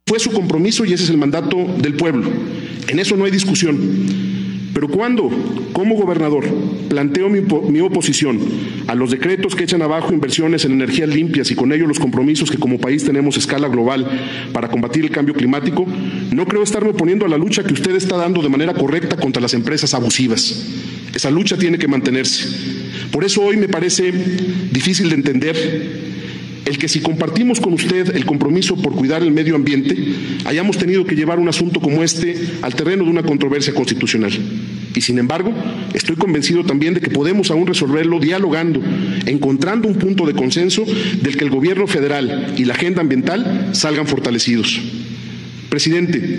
Fue 0.08 0.18
su 0.18 0.32
compromiso 0.32 0.86
y 0.86 0.94
ese 0.94 1.04
es 1.04 1.10
el 1.10 1.18
mandato 1.18 1.66
del 1.82 1.92
pueblo. 1.92 2.30
En 2.88 2.98
eso 2.98 3.14
no 3.14 3.26
hay 3.26 3.30
discusión. 3.30 3.76
Pero 4.72 4.88
cuando, 4.88 5.28
como 5.74 5.96
gobernador, 5.96 6.46
planteo 6.88 7.28
mi, 7.28 7.80
oposición 7.80 8.38
a 8.86 8.94
los 8.94 9.10
decretos 9.10 9.54
que 9.54 9.64
echan 9.64 9.82
abajo 9.82 10.14
inversiones 10.14 10.64
en 10.64 10.72
energías 10.72 11.10
limpias 11.10 11.50
y 11.50 11.54
con 11.54 11.72
ello 11.72 11.86
los 11.86 11.98
compromisos 11.98 12.50
que 12.50 12.56
como 12.56 12.78
país 12.78 13.04
tenemos 13.04 13.36
a 13.36 13.40
escala 13.40 13.68
global 13.68 14.06
para 14.54 14.68
combatir 14.68 15.04
el 15.04 15.10
cambio 15.10 15.34
climático, 15.34 15.84
no 16.30 16.46
creo 16.46 16.62
estarme 16.62 16.90
oponiendo 16.90 17.26
a 17.26 17.28
la 17.28 17.36
lucha 17.36 17.64
que 17.64 17.74
usted 17.74 17.94
está 17.94 18.16
dando 18.16 18.40
de 18.40 18.48
manera 18.48 18.72
correcta 18.72 19.16
contra 19.16 19.42
las 19.42 19.52
empresas 19.52 19.92
abusivas. 19.92 20.66
Esa 21.14 21.30
lucha 21.30 21.58
tiene 21.58 21.76
que 21.76 21.88
mantenerse. 21.88 22.48
Por 23.10 23.24
eso 23.24 23.42
hoy 23.42 23.58
me 23.58 23.68
parece 23.68 24.10
difícil 24.72 25.10
de 25.10 25.16
entender 25.16 26.17
el 26.68 26.76
que 26.76 26.88
si 26.88 27.00
compartimos 27.00 27.60
con 27.60 27.72
usted 27.72 28.14
el 28.14 28.26
compromiso 28.26 28.76
por 28.76 28.94
cuidar 28.94 29.22
el 29.22 29.32
medio 29.32 29.56
ambiente, 29.56 29.96
hayamos 30.44 30.76
tenido 30.76 31.06
que 31.06 31.16
llevar 31.16 31.38
un 31.38 31.48
asunto 31.48 31.80
como 31.80 32.04
este 32.04 32.36
al 32.60 32.74
terreno 32.74 33.04
de 33.04 33.10
una 33.10 33.22
controversia 33.22 33.72
constitucional. 33.72 34.32
Y 34.94 35.00
sin 35.00 35.18
embargo, 35.18 35.52
estoy 35.94 36.16
convencido 36.16 36.64
también 36.64 36.92
de 36.92 37.00
que 37.00 37.10
podemos 37.10 37.50
aún 37.50 37.66
resolverlo 37.66 38.20
dialogando, 38.20 38.82
encontrando 39.24 39.88
un 39.88 39.94
punto 39.94 40.26
de 40.26 40.34
consenso 40.34 40.84
del 41.22 41.36
que 41.38 41.44
el 41.44 41.50
gobierno 41.50 41.86
federal 41.86 42.54
y 42.58 42.66
la 42.66 42.74
agenda 42.74 43.00
ambiental 43.00 43.70
salgan 43.72 44.06
fortalecidos. 44.06 44.78
Presidente, 45.70 46.38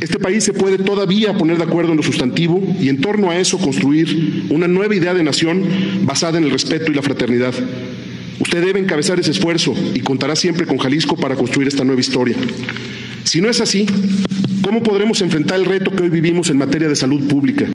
este 0.00 0.18
país 0.18 0.42
se 0.42 0.52
puede 0.52 0.78
todavía 0.78 1.36
poner 1.38 1.58
de 1.58 1.64
acuerdo 1.64 1.92
en 1.92 1.98
lo 1.98 2.02
sustantivo 2.02 2.60
y 2.80 2.88
en 2.88 3.00
torno 3.00 3.30
a 3.30 3.38
eso 3.38 3.58
construir 3.58 4.46
una 4.50 4.66
nueva 4.66 4.96
idea 4.96 5.14
de 5.14 5.22
nación 5.22 5.62
basada 6.02 6.38
en 6.38 6.44
el 6.44 6.50
respeto 6.50 6.90
y 6.90 6.94
la 6.94 7.02
fraternidad. 7.02 7.54
Usted 8.40 8.64
debe 8.64 8.80
encabezar 8.80 9.18
ese 9.20 9.30
esfuerzo 9.30 9.74
y 9.94 10.00
contará 10.00 10.36
siempre 10.36 10.66
con 10.66 10.78
Jalisco 10.78 11.16
para 11.16 11.36
construir 11.36 11.68
esta 11.68 11.84
nueva 11.84 12.00
historia. 12.00 12.36
Si 13.24 13.40
no 13.40 13.48
es 13.48 13.60
así, 13.60 13.86
¿cómo 14.62 14.82
podremos 14.82 15.20
enfrentar 15.22 15.58
el 15.58 15.66
reto 15.66 15.90
que 15.90 16.02
hoy 16.02 16.10
vivimos 16.10 16.50
en 16.50 16.58
materia 16.58 16.88
de 16.88 16.96
salud 16.96 17.26
pública? 17.28 17.66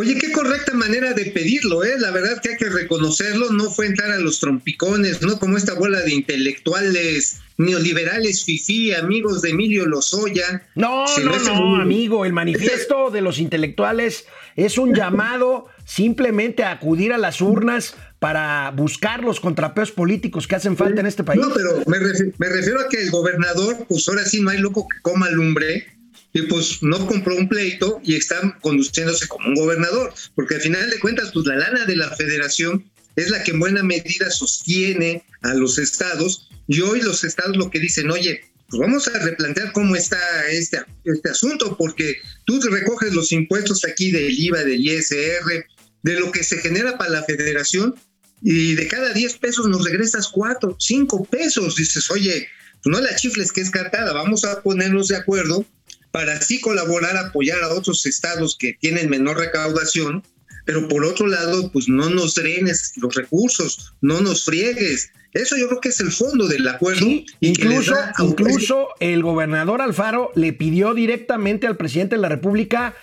Oye, 0.00 0.16
qué 0.18 0.32
correcta 0.32 0.72
manera 0.72 1.12
de 1.12 1.26
pedirlo, 1.26 1.84
¿eh? 1.84 1.92
La 1.98 2.10
verdad 2.10 2.40
que 2.40 2.52
hay 2.52 2.56
que 2.56 2.70
reconocerlo, 2.70 3.50
no 3.50 3.70
fue 3.70 3.84
entrar 3.84 4.10
a 4.10 4.18
los 4.18 4.40
trompicones, 4.40 5.20
¿no? 5.20 5.38
Como 5.38 5.58
esta 5.58 5.74
bola 5.74 6.00
de 6.00 6.14
intelectuales 6.14 7.40
neoliberales 7.58 8.46
fifí, 8.46 8.94
amigos 8.94 9.42
de 9.42 9.50
Emilio 9.50 9.84
Lozoya. 9.84 10.66
No, 10.74 11.04
no, 11.22 11.38
no, 11.40 11.76
amigo, 11.76 12.24
el 12.24 12.32
manifiesto 12.32 13.10
de 13.12 13.20
los 13.20 13.38
intelectuales 13.38 14.24
es 14.56 14.78
un 14.78 14.94
llamado 14.94 15.66
simplemente 15.84 16.64
a 16.64 16.70
acudir 16.70 17.12
a 17.12 17.18
las 17.18 17.42
urnas 17.42 17.94
para 18.20 18.70
buscar 18.70 19.24
los 19.24 19.40
contrapeos 19.40 19.90
políticos 19.90 20.46
que 20.46 20.54
hacen 20.54 20.76
falta 20.76 21.00
en 21.00 21.06
este 21.06 21.24
país. 21.24 21.40
No, 21.40 21.52
pero 21.52 21.82
me 21.86 21.98
refiero, 21.98 22.32
me 22.38 22.48
refiero 22.48 22.80
a 22.80 22.88
que 22.88 23.02
el 23.02 23.10
gobernador, 23.10 23.86
pues 23.88 24.08
ahora 24.08 24.24
sí 24.24 24.40
no 24.40 24.50
hay 24.50 24.58
loco 24.58 24.86
que 24.86 25.00
coma 25.02 25.28
lumbre, 25.30 25.86
y 26.32 26.42
pues 26.42 26.82
no 26.82 27.06
compró 27.06 27.34
un 27.36 27.48
pleito 27.48 28.00
y 28.04 28.14
está 28.14 28.56
conduciéndose 28.60 29.26
como 29.26 29.48
un 29.48 29.54
gobernador, 29.54 30.12
porque 30.34 30.56
al 30.56 30.60
final 30.60 30.88
de 30.90 31.00
cuentas, 31.00 31.30
pues 31.32 31.46
la 31.46 31.56
lana 31.56 31.84
de 31.86 31.96
la 31.96 32.14
federación 32.14 32.84
es 33.16 33.30
la 33.30 33.42
que 33.42 33.50
en 33.50 33.60
buena 33.60 33.82
medida 33.82 34.30
sostiene 34.30 35.24
a 35.42 35.54
los 35.54 35.78
estados 35.78 36.48
y 36.68 36.80
hoy 36.82 37.00
los 37.00 37.24
estados 37.24 37.56
lo 37.56 37.70
que 37.70 37.80
dicen, 37.80 38.10
oye, 38.10 38.42
pues 38.68 38.80
vamos 38.80 39.08
a 39.08 39.18
replantear 39.18 39.72
cómo 39.72 39.96
está 39.96 40.18
este, 40.48 40.78
este 41.04 41.30
asunto, 41.30 41.76
porque 41.76 42.18
tú 42.44 42.60
recoges 42.60 43.12
los 43.12 43.32
impuestos 43.32 43.84
aquí 43.84 44.12
del 44.12 44.38
IVA, 44.38 44.62
del 44.62 44.80
ISR, 44.80 45.66
de 46.02 46.20
lo 46.20 46.30
que 46.30 46.44
se 46.44 46.58
genera 46.58 46.96
para 46.96 47.10
la 47.10 47.24
federación 47.24 47.96
y 48.42 48.74
de 48.74 48.88
cada 48.88 49.12
10 49.12 49.38
pesos 49.38 49.66
nos 49.68 49.84
regresas 49.84 50.28
4, 50.28 50.76
5 50.78 51.24
pesos. 51.24 51.76
Dices, 51.76 52.10
oye, 52.10 52.48
pues 52.82 52.96
no 52.96 53.00
la 53.00 53.14
chifles 53.16 53.52
que 53.52 53.60
es 53.60 53.70
cartada, 53.70 54.12
vamos 54.12 54.44
a 54.44 54.62
ponernos 54.62 55.08
de 55.08 55.16
acuerdo 55.16 55.64
para 56.10 56.34
así 56.34 56.60
colaborar, 56.60 57.16
apoyar 57.16 57.62
a 57.62 57.74
otros 57.74 58.04
estados 58.06 58.56
que 58.58 58.74
tienen 58.80 59.10
menor 59.10 59.38
recaudación, 59.38 60.24
pero 60.64 60.88
por 60.88 61.04
otro 61.04 61.26
lado, 61.26 61.70
pues 61.72 61.88
no 61.88 62.10
nos 62.10 62.34
drenes 62.34 62.92
los 62.96 63.14
recursos, 63.14 63.94
no 64.00 64.20
nos 64.20 64.44
friegues. 64.44 65.10
Eso 65.32 65.56
yo 65.56 65.68
creo 65.68 65.80
que 65.80 65.90
es 65.90 66.00
el 66.00 66.10
fondo 66.10 66.48
del 66.48 66.66
acuerdo. 66.66 67.06
incluso, 67.40 67.94
incluso 68.18 68.88
el 68.98 69.22
gobernador 69.22 69.80
Alfaro 69.80 70.32
le 70.34 70.52
pidió 70.52 70.92
directamente 70.94 71.66
al 71.66 71.76
presidente 71.76 72.16
de 72.16 72.22
la 72.22 72.28
República, 72.28 72.94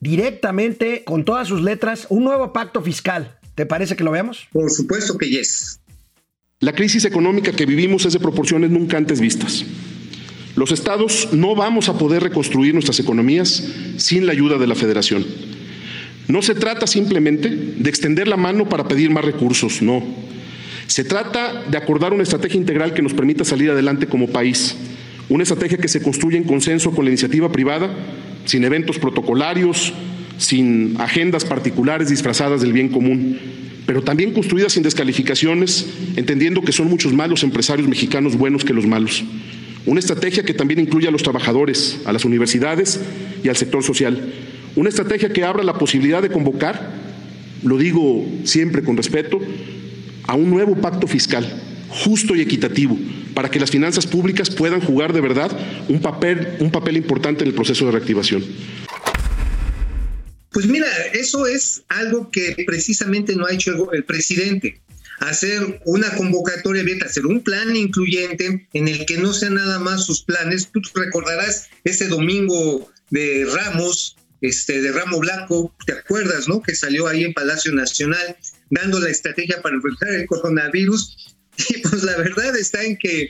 directamente, 0.00 1.04
con 1.04 1.24
todas 1.24 1.46
sus 1.46 1.62
letras, 1.62 2.06
un 2.10 2.24
nuevo 2.24 2.52
pacto 2.52 2.82
fiscal. 2.82 3.35
¿Te 3.56 3.64
parece 3.64 3.96
que 3.96 4.04
lo 4.04 4.10
veamos? 4.10 4.46
Por 4.52 4.70
supuesto 4.70 5.16
que 5.16 5.30
yes. 5.30 5.80
La 6.60 6.74
crisis 6.74 7.06
económica 7.06 7.52
que 7.52 7.64
vivimos 7.64 8.04
es 8.04 8.12
de 8.12 8.20
proporciones 8.20 8.70
nunca 8.70 8.98
antes 8.98 9.18
vistas. 9.18 9.64
Los 10.56 10.72
estados 10.72 11.30
no 11.32 11.54
vamos 11.54 11.88
a 11.88 11.96
poder 11.96 12.22
reconstruir 12.22 12.74
nuestras 12.74 13.00
economías 13.00 13.64
sin 13.96 14.26
la 14.26 14.32
ayuda 14.32 14.58
de 14.58 14.66
la 14.66 14.74
federación. 14.74 15.26
No 16.28 16.42
se 16.42 16.54
trata 16.54 16.86
simplemente 16.86 17.48
de 17.48 17.88
extender 17.88 18.28
la 18.28 18.36
mano 18.36 18.68
para 18.68 18.88
pedir 18.88 19.08
más 19.10 19.24
recursos, 19.24 19.80
no. 19.80 20.02
Se 20.86 21.04
trata 21.04 21.64
de 21.70 21.78
acordar 21.78 22.12
una 22.12 22.24
estrategia 22.24 22.60
integral 22.60 22.92
que 22.92 23.02
nos 23.02 23.14
permita 23.14 23.44
salir 23.44 23.70
adelante 23.70 24.06
como 24.06 24.28
país, 24.28 24.76
una 25.30 25.44
estrategia 25.44 25.78
que 25.78 25.88
se 25.88 26.02
construya 26.02 26.36
en 26.36 26.44
consenso 26.44 26.90
con 26.90 27.06
la 27.06 27.10
iniciativa 27.10 27.50
privada, 27.50 27.90
sin 28.44 28.64
eventos 28.64 28.98
protocolarios, 28.98 29.94
sin 30.38 30.96
agendas 30.98 31.44
particulares 31.44 32.08
disfrazadas 32.08 32.60
del 32.60 32.72
bien 32.72 32.88
común, 32.88 33.38
pero 33.86 34.02
también 34.02 34.32
construida 34.32 34.68
sin 34.68 34.82
descalificaciones, 34.82 35.86
entendiendo 36.16 36.62
que 36.62 36.72
son 36.72 36.88
muchos 36.88 37.12
más 37.12 37.30
los 37.30 37.42
empresarios 37.42 37.88
mexicanos 37.88 38.36
buenos 38.36 38.64
que 38.64 38.74
los 38.74 38.86
malos. 38.86 39.24
Una 39.86 40.00
estrategia 40.00 40.44
que 40.44 40.54
también 40.54 40.80
incluya 40.80 41.08
a 41.08 41.12
los 41.12 41.22
trabajadores, 41.22 42.00
a 42.04 42.12
las 42.12 42.24
universidades 42.24 43.00
y 43.44 43.48
al 43.48 43.56
sector 43.56 43.84
social. 43.84 44.32
Una 44.74 44.88
estrategia 44.88 45.32
que 45.32 45.44
abra 45.44 45.62
la 45.62 45.78
posibilidad 45.78 46.20
de 46.20 46.30
convocar, 46.30 46.92
lo 47.62 47.78
digo 47.78 48.26
siempre 48.44 48.82
con 48.82 48.96
respeto, 48.96 49.40
a 50.24 50.34
un 50.34 50.50
nuevo 50.50 50.74
pacto 50.76 51.06
fiscal 51.06 51.62
justo 51.88 52.34
y 52.34 52.40
equitativo 52.40 52.98
para 53.34 53.50
que 53.50 53.60
las 53.60 53.70
finanzas 53.70 54.06
públicas 54.06 54.50
puedan 54.50 54.80
jugar 54.80 55.12
de 55.12 55.20
verdad 55.20 55.50
un 55.88 56.00
papel, 56.00 56.48
un 56.58 56.70
papel 56.70 56.96
importante 56.96 57.44
en 57.44 57.48
el 57.48 57.54
proceso 57.54 57.86
de 57.86 57.92
reactivación. 57.92 58.42
Pues 60.56 60.68
mira, 60.68 60.88
eso 61.12 61.46
es 61.46 61.82
algo 61.88 62.30
que 62.30 62.64
precisamente 62.66 63.36
no 63.36 63.44
ha 63.44 63.52
hecho 63.52 63.92
el 63.92 64.04
presidente 64.04 64.80
hacer 65.18 65.82
una 65.84 66.08
convocatoria 66.16 66.80
abierta, 66.80 67.04
hacer 67.04 67.26
un 67.26 67.42
plan 67.42 67.76
incluyente 67.76 68.66
en 68.72 68.88
el 68.88 69.04
que 69.04 69.18
no 69.18 69.34
sean 69.34 69.56
nada 69.56 69.78
más 69.80 70.06
sus 70.06 70.22
planes. 70.22 70.70
Tú 70.72 70.80
recordarás 70.94 71.68
ese 71.84 72.08
domingo 72.08 72.90
de 73.10 73.46
Ramos, 73.52 74.16
este, 74.40 74.80
de 74.80 74.92
Ramo 74.92 75.18
Blanco, 75.18 75.74
¿te 75.84 75.92
acuerdas, 75.92 76.48
no? 76.48 76.62
Que 76.62 76.74
salió 76.74 77.06
ahí 77.06 77.24
en 77.24 77.34
Palacio 77.34 77.72
Nacional 77.72 78.38
dando 78.70 78.98
la 78.98 79.10
estrategia 79.10 79.60
para 79.60 79.74
enfrentar 79.74 80.08
el 80.08 80.26
coronavirus. 80.26 81.36
Y 81.68 81.82
pues 81.82 82.02
la 82.02 82.16
verdad 82.16 82.56
está 82.56 82.82
en 82.82 82.96
que 82.96 83.28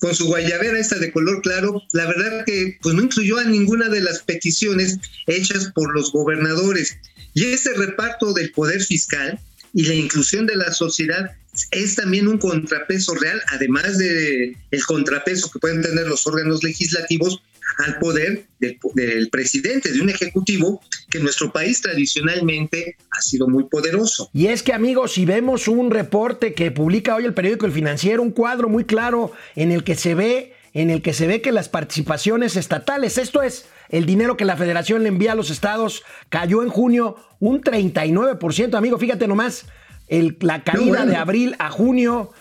con 0.00 0.14
su 0.14 0.26
guayabera 0.26 0.78
esta 0.78 0.98
de 0.98 1.12
color 1.12 1.42
claro, 1.42 1.82
la 1.92 2.06
verdad 2.06 2.44
que 2.44 2.78
pues 2.82 2.94
no 2.94 3.02
incluyó 3.02 3.38
a 3.38 3.44
ninguna 3.44 3.88
de 3.88 4.00
las 4.00 4.22
peticiones 4.22 4.98
hechas 5.26 5.72
por 5.74 5.94
los 5.94 6.12
gobernadores. 6.12 6.96
Y 7.34 7.44
ese 7.44 7.74
reparto 7.74 8.32
del 8.32 8.52
poder 8.52 8.82
fiscal, 8.82 9.38
y 9.76 9.84
la 9.84 9.94
inclusión 9.94 10.46
de 10.46 10.56
la 10.56 10.72
sociedad 10.72 11.36
es 11.70 11.94
también 11.96 12.28
un 12.28 12.38
contrapeso 12.38 13.14
real, 13.14 13.40
además 13.48 13.98
de 13.98 14.56
el 14.70 14.84
contrapeso 14.84 15.50
que 15.50 15.58
pueden 15.58 15.82
tener 15.82 16.06
los 16.06 16.26
órganos 16.26 16.62
legislativos 16.62 17.42
al 17.78 17.98
poder 17.98 18.46
del, 18.58 19.28
presidente, 19.30 19.92
de 19.92 20.00
un 20.00 20.08
ejecutivo 20.08 20.80
que 21.10 21.18
en 21.18 21.24
nuestro 21.24 21.52
país 21.52 21.80
tradicionalmente 21.82 22.96
ha 23.10 23.20
sido 23.20 23.48
muy 23.48 23.64
poderoso. 23.64 24.30
Y 24.32 24.46
es 24.46 24.62
que 24.62 24.72
amigos, 24.72 25.14
si 25.14 25.24
vemos 25.24 25.68
un 25.68 25.90
reporte 25.90 26.54
que 26.54 26.70
publica 26.70 27.16
hoy 27.16 27.24
el 27.24 27.34
periódico 27.34 27.66
El 27.66 27.72
Financiero, 27.72 28.22
un 28.22 28.30
cuadro 28.30 28.68
muy 28.68 28.84
claro 28.84 29.32
en 29.56 29.72
el 29.72 29.84
que 29.84 29.94
se 29.94 30.14
ve, 30.14 30.54
en 30.72 30.90
el 30.90 31.02
que 31.02 31.12
se 31.12 31.26
ve 31.26 31.42
que 31.42 31.52
las 31.52 31.68
participaciones 31.68 32.56
estatales, 32.56 33.18
esto 33.18 33.42
es 33.42 33.66
el 33.88 34.06
dinero 34.06 34.36
que 34.36 34.44
la 34.44 34.56
federación 34.56 35.02
le 35.02 35.08
envía 35.08 35.32
a 35.32 35.36
los 35.36 35.50
estados 35.50 36.02
cayó 36.28 36.62
en 36.62 36.68
junio 36.68 37.16
un 37.40 37.62
39%. 37.62 38.74
Amigo, 38.74 38.98
fíjate 38.98 39.26
nomás, 39.28 39.66
el, 40.08 40.36
la 40.40 40.62
caída 40.62 41.06
de 41.06 41.16
abril 41.16 41.56
a 41.58 41.70
junio, 41.70 42.32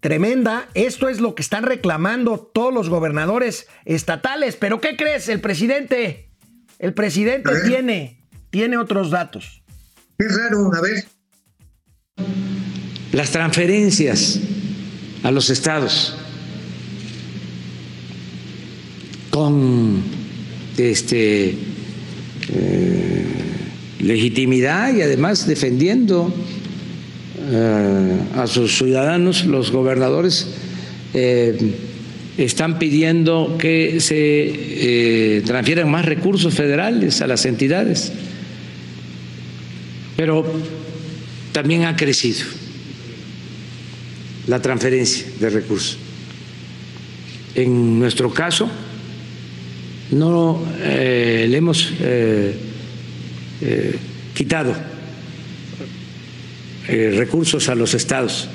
tremenda. 0.00 0.68
Esto 0.74 1.08
es 1.08 1.20
lo 1.20 1.34
que 1.34 1.42
están 1.42 1.64
reclamando 1.64 2.38
todos 2.38 2.72
los 2.72 2.88
gobernadores 2.88 3.66
estatales. 3.84 4.56
Pero 4.56 4.80
¿qué 4.80 4.96
crees? 4.96 5.28
El 5.28 5.40
presidente, 5.40 6.30
el 6.78 6.94
presidente 6.94 7.50
tiene, 7.66 8.24
tiene 8.50 8.76
otros 8.76 9.10
datos. 9.10 9.62
Qué 10.18 10.26
raro, 10.28 10.70
a 10.74 10.80
ver. 10.80 11.04
Las 13.12 13.30
transferencias 13.30 14.40
a 15.22 15.30
los 15.30 15.50
estados 15.50 16.16
con 19.30 20.02
este, 20.78 21.58
eh, 22.48 23.26
legitimidad 24.00 24.94
y 24.94 25.02
además 25.02 25.46
defendiendo 25.46 26.32
eh, 27.48 28.18
a 28.36 28.46
sus 28.46 28.76
ciudadanos, 28.76 29.44
los 29.46 29.70
gobernadores 29.70 30.48
eh, 31.14 31.74
están 32.38 32.78
pidiendo 32.78 33.56
que 33.58 34.00
se 34.00 35.42
transfieran 35.46 35.90
más 35.90 36.04
recursos 36.04 36.54
federales 36.54 37.22
a 37.22 37.26
las 37.26 37.46
entidades, 37.46 38.12
pero 40.16 40.44
también 41.52 41.84
ha 41.84 41.96
crecido 41.96 42.44
la 44.46 44.60
transferencia 44.60 45.26
de 45.40 45.50
recursos. 45.50 45.98
En 47.54 47.98
nuestro 47.98 48.30
caso, 48.32 48.68
no 50.10 50.62
eh, 50.80 51.46
le 51.48 51.56
hemos 51.56 51.90
eh, 52.00 52.54
eh, 56.88 57.14
recursos 57.16 57.68
a 57.68 57.74
los 57.74 57.94
estados. 57.94 58.48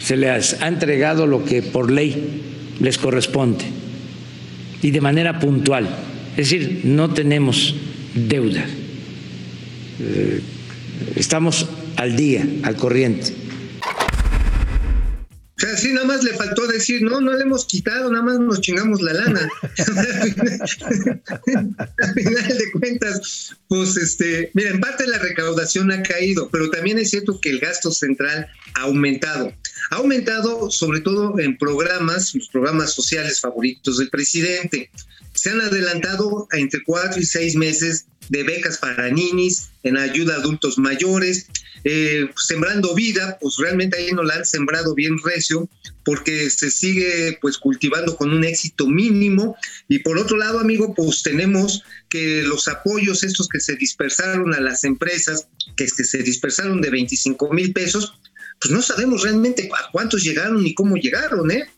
Se 0.00 0.16
les 0.16 0.60
ha 0.60 0.68
entregado 0.68 1.26
lo 1.26 1.44
que 1.44 1.62
por 1.62 1.90
ley 1.90 2.42
les 2.80 2.98
corresponde 2.98 3.64
y 4.82 4.90
de 4.90 5.00
manera 5.00 5.38
puntual. 5.38 5.88
Es 6.36 6.50
decir, 6.50 6.80
no 6.84 7.10
tenemos 7.10 7.74
deuda. 8.14 8.66
Estamos 11.14 11.66
al 11.96 12.16
día, 12.16 12.44
al 12.64 12.76
corriente 12.76 13.43
sea, 15.64 15.76
sí, 15.76 15.92
nada 15.92 16.06
más 16.06 16.22
le 16.22 16.34
faltó 16.34 16.66
decir, 16.66 17.02
no, 17.02 17.20
no 17.20 17.32
le 17.32 17.42
hemos 17.42 17.64
quitado, 17.64 18.10
nada 18.10 18.24
más 18.24 18.38
nos 18.38 18.60
chingamos 18.60 19.02
la 19.02 19.14
lana. 19.14 19.48
Al 22.02 22.14
final 22.14 22.58
de 22.58 22.72
cuentas, 22.72 23.56
pues 23.68 23.96
este, 23.96 24.50
mira, 24.54 24.70
en 24.70 24.80
parte 24.80 25.06
la 25.06 25.18
recaudación 25.18 25.90
ha 25.92 26.02
caído, 26.02 26.48
pero 26.50 26.70
también 26.70 26.98
es 26.98 27.10
cierto 27.10 27.40
que 27.40 27.50
el 27.50 27.60
gasto 27.60 27.90
central 27.90 28.46
ha 28.74 28.82
aumentado. 28.82 29.52
Ha 29.90 29.96
aumentado 29.96 30.70
sobre 30.70 31.00
todo 31.00 31.38
en 31.38 31.58
programas, 31.58 32.34
los 32.34 32.48
programas 32.48 32.92
sociales 32.92 33.40
favoritos 33.40 33.98
del 33.98 34.10
presidente. 34.10 34.90
Se 35.34 35.50
han 35.50 35.60
adelantado 35.60 36.46
entre 36.52 36.82
cuatro 36.84 37.20
y 37.20 37.24
seis 37.24 37.56
meses 37.56 38.06
de 38.28 38.42
becas 38.42 38.78
para 38.78 39.10
ninis, 39.10 39.70
en 39.82 39.96
ayuda 39.96 40.34
a 40.34 40.38
adultos 40.38 40.78
mayores, 40.78 41.46
eh, 41.84 42.30
sembrando 42.36 42.94
vida, 42.94 43.36
pues 43.40 43.56
realmente 43.58 43.98
ahí 43.98 44.10
no 44.12 44.22
la 44.22 44.36
han 44.36 44.46
sembrado 44.46 44.94
bien 44.94 45.18
recio, 45.22 45.68
porque 46.04 46.48
se 46.48 46.70
sigue 46.70 47.38
pues 47.40 47.58
cultivando 47.58 48.16
con 48.16 48.32
un 48.32 48.44
éxito 48.44 48.86
mínimo. 48.86 49.56
Y 49.88 49.98
por 49.98 50.18
otro 50.18 50.38
lado, 50.38 50.60
amigo, 50.60 50.94
pues 50.94 51.22
tenemos 51.22 51.82
que 52.08 52.42
los 52.42 52.68
apoyos 52.68 53.22
estos 53.22 53.48
que 53.48 53.60
se 53.60 53.76
dispersaron 53.76 54.54
a 54.54 54.60
las 54.60 54.84
empresas, 54.84 55.46
que, 55.76 55.86
que 55.86 56.04
se 56.04 56.22
dispersaron 56.22 56.80
de 56.80 56.90
25 56.90 57.52
mil 57.52 57.72
pesos, 57.72 58.14
pues 58.60 58.72
no 58.72 58.80
sabemos 58.80 59.22
realmente 59.22 59.68
a 59.74 59.90
cuántos 59.92 60.22
llegaron 60.22 60.62
ni 60.62 60.74
cómo 60.74 60.96
llegaron, 60.96 61.50
¿eh? 61.50 61.68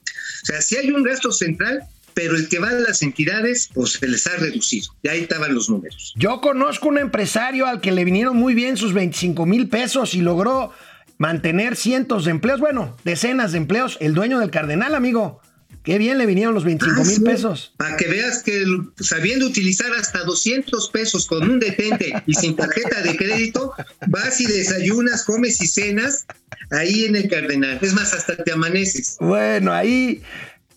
O 0.42 0.46
sea, 0.46 0.62
si 0.62 0.76
hay 0.76 0.92
un 0.92 1.02
gasto 1.02 1.32
central, 1.32 1.80
pero 2.16 2.34
el 2.34 2.48
que 2.48 2.58
va 2.58 2.70
a 2.70 2.72
las 2.72 3.02
entidades, 3.02 3.68
pues 3.74 3.92
se 3.92 4.08
les 4.08 4.26
ha 4.26 4.34
reducido. 4.36 4.88
Y 5.02 5.08
ahí 5.08 5.20
estaban 5.20 5.54
los 5.54 5.68
números. 5.68 6.14
Yo 6.16 6.40
conozco 6.40 6.88
un 6.88 6.96
empresario 6.96 7.66
al 7.66 7.82
que 7.82 7.92
le 7.92 8.06
vinieron 8.06 8.38
muy 8.38 8.54
bien 8.54 8.78
sus 8.78 8.94
25 8.94 9.44
mil 9.44 9.68
pesos 9.68 10.14
y 10.14 10.22
logró 10.22 10.72
mantener 11.18 11.76
cientos 11.76 12.24
de 12.24 12.30
empleos, 12.30 12.58
bueno, 12.58 12.96
decenas 13.04 13.52
de 13.52 13.58
empleos. 13.58 13.98
El 14.00 14.14
dueño 14.14 14.38
del 14.38 14.50
Cardenal, 14.50 14.94
amigo. 14.94 15.42
Qué 15.84 15.98
bien 15.98 16.16
le 16.16 16.24
vinieron 16.24 16.54
los 16.54 16.64
25 16.64 17.04
mil 17.04 17.22
pesos. 17.22 17.74
Para 17.76 17.98
que 17.98 18.08
veas 18.08 18.42
que 18.42 18.64
sabiendo 18.98 19.46
utilizar 19.46 19.92
hasta 19.92 20.24
200 20.24 20.88
pesos 20.88 21.26
con 21.26 21.48
un 21.48 21.60
detente 21.60 22.14
y 22.26 22.32
sin 22.32 22.56
tarjeta 22.56 23.02
de 23.02 23.14
crédito, 23.14 23.74
vas 24.08 24.40
y 24.40 24.46
desayunas, 24.46 25.22
comes 25.24 25.60
y 25.60 25.66
cenas 25.66 26.24
ahí 26.70 27.04
en 27.04 27.14
el 27.14 27.28
Cardenal. 27.28 27.78
Es 27.82 27.92
más, 27.92 28.14
hasta 28.14 28.36
te 28.36 28.52
amaneces. 28.52 29.18
Bueno, 29.20 29.70
ahí 29.70 30.22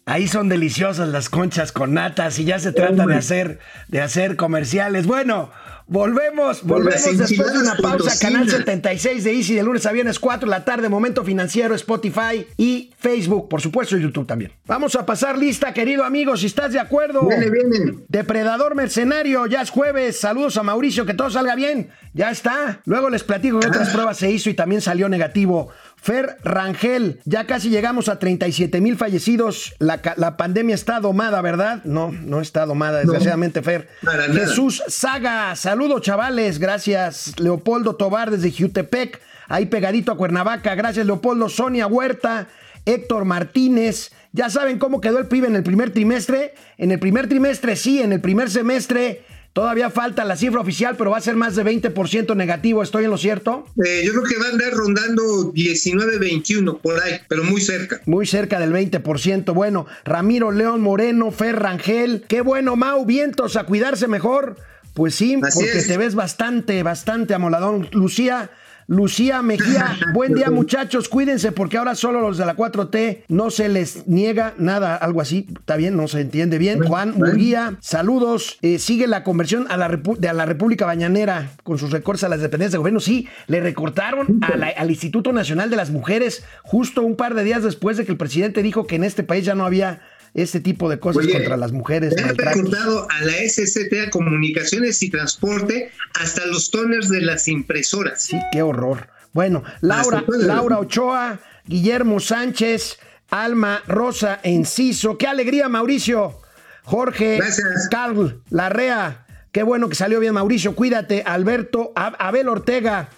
Ahí 0.10 0.28
son 0.28 0.50
deliciosas 0.50 1.08
las 1.10 1.30
conchas 1.30 1.72
con 1.72 1.94
natas 1.94 2.40
y 2.40 2.44
ya 2.44 2.58
se 2.58 2.72
trata 2.72 3.06
de 3.06 3.14
hacer, 3.14 3.60
de 3.90 4.02
hacer 4.02 4.38
comerciales. 4.38 5.06
Bueno, 5.06 5.52
volvemos, 5.86 6.64
volvemos 6.64 7.16
después 7.16 7.54
de 7.54 7.60
una 7.60 7.76
pausa. 7.76 8.18
Canal 8.20 8.50
76 8.50 9.24
de 9.24 9.36
Easy 9.36 9.54
de 9.54 9.62
lunes 9.62 9.86
a 9.86 9.92
viernes 9.92 10.18
4 10.18 10.48
de 10.48 10.50
la 10.50 10.66
tarde, 10.66 10.90
Momento 10.90 11.24
Financiero, 11.24 11.76
Spotify 11.76 12.48
y 12.58 12.92
Facebook, 12.98 13.50
por 13.50 13.62
supuesto 13.62 13.98
YouTube 13.98 14.26
también. 14.26 14.52
Vamos 14.66 14.96
a 14.96 15.06
pasar 15.06 15.38
lista, 15.38 15.76
querido 15.76 16.04
amigo, 16.04 16.36
si 16.38 16.48
estás 16.48 16.74
de 16.74 16.80
acuerdo. 16.80 17.28
Viene, 17.28 17.52
viene. 17.52 18.00
Depredador 18.08 18.74
Mercenario, 18.74 19.46
ya 19.46 19.62
es 19.62 19.70
jueves. 19.70 20.20
Saludos 20.20 20.58
a 20.58 20.64
Mauricio, 20.64 21.06
que 21.06 21.14
todo 21.14 21.30
salga 21.30 21.54
bien. 21.54 21.92
Ya 22.16 22.32
está. 22.32 22.82
Luego 22.86 23.12
les 23.12 23.24
platico 23.24 23.60
que 23.60 23.68
otras 23.68 23.90
pruebas 23.90 24.18
se 24.18 24.32
hizo 24.32 24.50
y 24.50 24.56
también 24.56 24.82
salió 24.82 25.08
negativo. 25.08 25.70
Fer 26.02 26.38
Rangel, 26.44 27.20
ya 27.26 27.46
casi 27.46 27.70
llegamos 27.70 28.08
a 28.08 28.20
37 28.20 28.80
mil 28.80 28.96
fallecidos. 28.96 29.74
La, 29.80 30.00
la, 30.16 30.38
pandemia 30.38 30.74
está 30.74 31.00
domada, 31.02 31.42
¿verdad? 31.42 31.84
No, 31.84 32.12
no 32.12 32.40
está 32.40 32.66
domada, 32.66 33.00
desgraciadamente, 33.00 33.62
Fer. 33.62 33.90
Jesús 34.32 34.82
Saga, 34.88 35.56
saludos, 35.58 36.02
chavales. 36.02 36.60
Gracias, 36.60 37.38
Leopoldo 37.40 37.96
Tobar 37.96 38.32
desde 38.32 38.52
Jutepec, 38.52 39.20
ahí 39.50 39.66
pegadito 39.66 40.14
a 40.14 40.18
Cuernavaca. 40.18 40.74
Gracias, 40.76 41.06
Leopoldo. 41.06 41.50
Sonia 41.50 41.86
Huerta, 41.86 42.48
Héctor 42.86 43.26
Martínez. 43.26 44.12
Ya 44.32 44.50
saben 44.50 44.80
cómo 44.80 45.02
quedó 45.02 45.20
el 45.20 45.28
pibe 45.28 45.48
en 45.48 45.56
el 45.58 45.64
primer 45.64 45.92
trimestre. 45.92 46.54
En 46.78 46.92
el 46.92 47.00
primer 47.00 47.28
trimestre, 47.28 47.76
sí, 47.76 48.02
en 48.02 48.14
el 48.14 48.22
primer 48.22 48.50
semestre. 48.50 49.26
Todavía 49.54 49.90
falta 49.90 50.24
la 50.26 50.36
cifra 50.36 50.62
oficial, 50.62 50.96
pero 50.96 51.12
va 51.12 51.18
a 51.18 51.22
ser 51.22 51.36
más 51.36 51.56
de 51.56 51.66
20% 51.66 52.36
negativo. 52.36 52.84
¿Estoy 52.84 53.06
en 53.06 53.10
lo 53.10 53.18
cierto? 53.18 53.66
Eh, 53.84 54.04
yo 54.06 54.12
creo 54.12 54.24
que 54.24 54.38
va 54.38 54.46
a 54.46 54.50
andar 54.50 54.72
rondando 54.74 55.54
19-21 55.54 56.80
por 56.80 57.02
ahí, 57.02 57.20
pero 57.28 57.44
muy 57.44 57.60
cerca. 57.60 58.00
Muy 58.06 58.28
cerca 58.28 58.60
del 58.60 58.72
20%. 58.72 59.54
Bueno, 59.54 59.88
Ramiro 60.06 60.52
León 60.52 60.82
Moreno, 60.82 61.32
Fer 61.32 61.58
Rangel. 61.58 62.24
Qué 62.28 62.42
bueno, 62.42 62.76
Mau. 62.76 63.06
Vientos 63.06 63.56
a 63.56 63.64
cuidarse 63.64 64.08
mejor. 64.08 64.56
Pues 64.94 65.16
sí, 65.16 65.38
porque 65.38 65.84
te 65.88 65.98
ves 65.98 66.14
bastante, 66.14 66.84
bastante 66.84 67.34
amoladón. 67.34 67.88
Lucía, 67.92 68.52
Lucía 68.90 69.44
Mejía, 69.44 69.96
buen 70.16 70.34
día 70.34 70.50
muchachos, 70.50 71.10
cuídense 71.10 71.52
porque 71.52 71.78
ahora 71.78 71.94
solo 71.94 72.22
los 72.22 72.40
de 72.40 72.46
la 72.48 72.56
4T 72.56 73.26
no 73.28 73.52
se 73.52 73.70
les 73.70 74.08
niega 74.08 74.56
nada, 74.58 74.96
algo 74.96 75.22
así, 75.22 75.46
está 75.48 75.76
bien, 75.76 75.96
no 75.96 76.08
se 76.08 76.22
entiende 76.22 76.58
bien. 76.58 76.82
Juan 76.82 77.14
Murguía, 77.16 77.78
saludos, 77.82 78.58
eh, 78.64 78.80
sigue 78.80 79.06
la 79.06 79.24
conversión 79.24 79.68
a 79.70 79.78
la, 79.78 79.90
de 79.90 80.34
la 80.34 80.46
República 80.48 80.88
Bañanera 80.88 81.52
con 81.62 81.78
sus 81.78 81.92
recortes 81.92 82.24
a 82.24 82.30
las 82.30 82.42
dependencias 82.42 82.72
de 82.72 82.78
gobierno, 82.80 83.00
sí, 83.00 83.28
le 83.46 83.60
recortaron 83.60 84.40
al 84.42 84.90
Instituto 84.90 85.32
Nacional 85.34 85.70
de 85.70 85.76
las 85.76 85.92
Mujeres 85.92 86.44
justo 86.64 87.04
un 87.04 87.16
par 87.16 87.36
de 87.36 87.44
días 87.44 87.62
después 87.62 87.96
de 87.96 88.06
que 88.06 88.12
el 88.12 88.18
presidente 88.18 88.64
dijo 88.64 88.88
que 88.88 88.96
en 88.96 89.04
este 89.04 89.22
país 89.22 89.46
ya 89.46 89.54
no 89.54 89.66
había 89.66 90.02
este 90.34 90.60
tipo 90.60 90.90
de 90.90 91.00
cosas 91.00 91.28
contra 91.28 91.58
las 91.58 91.72
mujeres. 91.72 92.16
Han 92.18 92.36
recortado 92.38 93.08
a 93.10 93.22
la 93.24 93.34
SCT, 93.34 94.08
a 94.08 94.10
Comunicaciones 94.10 95.02
y 95.04 95.10
Transporte, 95.10 95.92
hasta 96.16 96.46
los 96.46 96.72
toners 96.72 97.10
de 97.10 97.22
las 97.22 97.48
impresoras. 97.48 98.24
Sí, 98.24 98.38
qué 98.52 98.62
horror. 98.62 99.08
Bueno, 99.34 99.64
Laura, 99.82 100.24
Laura 100.28 100.80
Ochoa, 100.80 101.40
Guillermo 101.66 102.20
Sánchez, 102.20 102.98
Alma 103.30 103.84
Rosa 103.88 104.40
Enciso. 104.44 105.18
¡Qué 105.18 105.28
alegría, 105.28 105.70
Mauricio! 105.70 106.40
Jorge, 106.84 107.38
Gracias. 107.38 107.88
Carl, 107.92 108.42
Larrea. 108.50 109.26
Qué 109.52 109.64
bueno 109.64 109.90
que 109.90 109.96
salió 109.96 110.20
bien, 110.20 110.34
Mauricio. 110.34 110.76
Cuídate. 110.76 111.24
Alberto, 111.26 111.92
Abel 111.96 112.50
Ortega. 112.50 113.10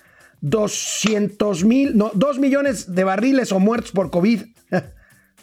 200 0.42 1.64
mil, 1.66 1.96
no, 1.96 2.12
2 2.16 2.40
millones 2.40 2.96
de 2.96 3.04
barriles 3.04 3.52
o 3.52 3.60
muertos 3.60 3.92
por 3.92 4.10
COVID. 4.10 4.42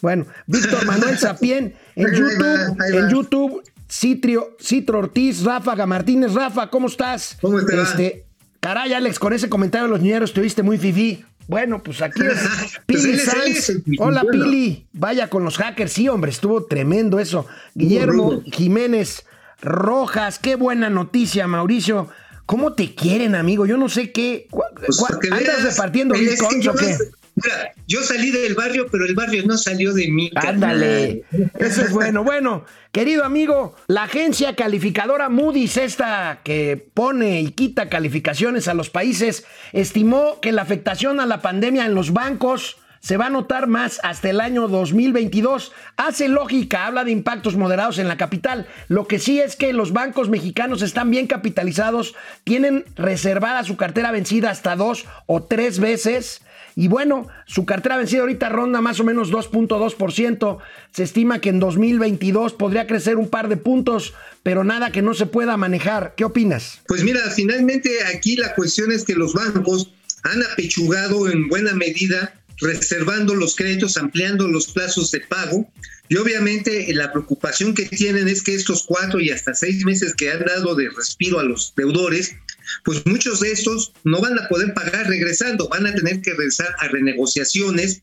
Bueno, 0.00 0.26
Víctor 0.46 0.84
Manuel 0.86 1.18
Sapien 1.18 1.74
en 1.96 2.06
YouTube, 2.14 2.76
en 2.94 3.08
YouTube, 3.10 3.62
Citrio, 3.88 4.56
Citro 4.60 4.98
Ortiz, 5.00 5.42
Ráfaga 5.44 5.86
Martínez, 5.86 6.34
Rafa, 6.34 6.70
¿cómo 6.70 6.86
estás? 6.88 7.36
¿Cómo 7.40 7.58
estás? 7.58 7.90
Este, 7.90 8.24
caray, 8.60 8.92
Alex, 8.92 9.18
con 9.18 9.32
ese 9.32 9.48
comentario 9.48 9.86
de 9.86 9.90
los 9.92 10.00
niñeros 10.02 10.32
te 10.32 10.40
viste 10.40 10.62
muy 10.62 10.78
fifí. 10.78 11.24
Bueno, 11.46 11.82
pues 11.82 12.02
aquí 12.02 12.20
es 12.20 12.78
Pili 12.86 13.00
Pues 13.00 13.04
él 13.06 13.14
es- 13.14 13.20
él 13.22 13.30
Sanz. 13.30 13.46
es 13.56 13.68
el 13.70 13.82
Hola, 13.98 14.22
bueno. 14.22 14.44
Pili. 14.44 14.86
Vaya 14.92 15.30
con 15.30 15.44
los 15.44 15.56
hackers. 15.56 15.92
Sí, 15.92 16.06
hombre, 16.08 16.30
estuvo 16.30 16.64
tremendo 16.66 17.18
eso. 17.18 17.46
Guillermo. 17.74 18.42
Jiménez 18.52 19.24
Rojas, 19.62 20.38
qué 20.38 20.56
buena 20.56 20.90
noticia, 20.90 21.46
Mauricio. 21.46 22.08
¿Cómo 22.44 22.74
te 22.74 22.94
quieren, 22.94 23.34
amigo? 23.34 23.64
Yo 23.66 23.76
no 23.78 23.88
sé 23.88 24.12
qué. 24.12 24.46
¿Cu- 24.50 24.62
Pues, 24.74 25.02
¿Andas 25.32 25.62
repartiendo 25.64 26.14
bitcoins 26.14 26.66
o 26.68 26.74
qué? 26.74 26.96
Mira, 27.42 27.72
yo 27.86 28.02
salí 28.02 28.30
del 28.30 28.54
barrio, 28.54 28.86
pero 28.90 29.04
el 29.04 29.14
barrio 29.14 29.44
no 29.46 29.56
salió 29.56 29.92
de 29.92 30.08
mí. 30.08 30.30
Ándale, 30.34 31.24
eso 31.58 31.82
es 31.82 31.92
bueno. 31.92 32.24
Bueno, 32.24 32.64
querido 32.92 33.24
amigo, 33.24 33.76
la 33.86 34.04
agencia 34.04 34.56
calificadora 34.56 35.28
Moody's, 35.28 35.76
esta 35.76 36.40
que 36.42 36.88
pone 36.94 37.40
y 37.40 37.52
quita 37.52 37.88
calificaciones 37.88 38.68
a 38.68 38.74
los 38.74 38.90
países, 38.90 39.44
estimó 39.72 40.40
que 40.40 40.52
la 40.52 40.62
afectación 40.62 41.20
a 41.20 41.26
la 41.26 41.40
pandemia 41.40 41.86
en 41.86 41.94
los 41.94 42.12
bancos 42.12 42.76
se 43.00 43.16
va 43.16 43.26
a 43.26 43.30
notar 43.30 43.68
más 43.68 44.00
hasta 44.02 44.30
el 44.30 44.40
año 44.40 44.68
2022. 44.68 45.72
Hace 45.96 46.28
lógica, 46.28 46.86
habla 46.86 47.04
de 47.04 47.12
impactos 47.12 47.56
moderados 47.56 47.98
en 47.98 48.08
la 48.08 48.16
capital. 48.16 48.66
Lo 48.88 49.06
que 49.06 49.18
sí 49.18 49.40
es 49.40 49.56
que 49.56 49.72
los 49.72 49.92
bancos 49.92 50.28
mexicanos 50.28 50.82
están 50.82 51.10
bien 51.10 51.26
capitalizados, 51.26 52.14
tienen 52.44 52.84
reservada 52.96 53.64
su 53.64 53.76
cartera 53.76 54.10
vencida 54.10 54.50
hasta 54.50 54.76
dos 54.76 55.06
o 55.26 55.42
tres 55.42 55.78
veces. 55.78 56.42
Y 56.78 56.86
bueno, 56.86 57.26
su 57.44 57.66
cartera 57.66 57.96
vencida 57.96 58.20
ahorita 58.20 58.50
ronda 58.50 58.80
más 58.80 59.00
o 59.00 59.04
menos 59.04 59.32
2.2%. 59.32 60.58
Se 60.92 61.02
estima 61.02 61.40
que 61.40 61.48
en 61.48 61.58
2022 61.58 62.52
podría 62.52 62.86
crecer 62.86 63.16
un 63.16 63.28
par 63.28 63.48
de 63.48 63.56
puntos, 63.56 64.14
pero 64.44 64.62
nada 64.62 64.92
que 64.92 65.02
no 65.02 65.12
se 65.12 65.26
pueda 65.26 65.56
manejar. 65.56 66.14
¿Qué 66.16 66.24
opinas? 66.24 66.78
Pues 66.86 67.02
mira, 67.02 67.18
finalmente 67.34 67.90
aquí 68.14 68.36
la 68.36 68.54
cuestión 68.54 68.92
es 68.92 69.02
que 69.02 69.14
los 69.14 69.32
bancos 69.32 69.92
han 70.22 70.40
apechugado 70.44 71.28
en 71.28 71.48
buena 71.48 71.74
medida, 71.74 72.40
reservando 72.60 73.34
los 73.34 73.56
créditos, 73.56 73.96
ampliando 73.96 74.46
los 74.46 74.68
plazos 74.68 75.10
de 75.10 75.18
pago. 75.18 75.68
Y 76.08 76.16
obviamente 76.16 76.88
eh, 76.88 76.94
la 76.94 77.10
preocupación 77.10 77.74
que 77.74 77.86
tienen 77.86 78.28
es 78.28 78.40
que 78.40 78.54
estos 78.54 78.84
cuatro 78.84 79.18
y 79.18 79.30
hasta 79.30 79.52
seis 79.52 79.84
meses 79.84 80.14
que 80.14 80.30
han 80.30 80.44
dado 80.44 80.76
de 80.76 80.88
respiro 80.90 81.40
a 81.40 81.42
los 81.42 81.74
deudores, 81.76 82.36
pues 82.84 83.04
muchos 83.06 83.40
de 83.40 83.52
estos 83.52 83.92
no 84.04 84.20
van 84.20 84.38
a 84.38 84.48
poder 84.48 84.74
pagar 84.74 85.08
regresando, 85.08 85.68
van 85.68 85.86
a 85.86 85.94
tener 85.94 86.20
que 86.20 86.30
regresar 86.30 86.74
a 86.78 86.88
renegociaciones 86.88 88.00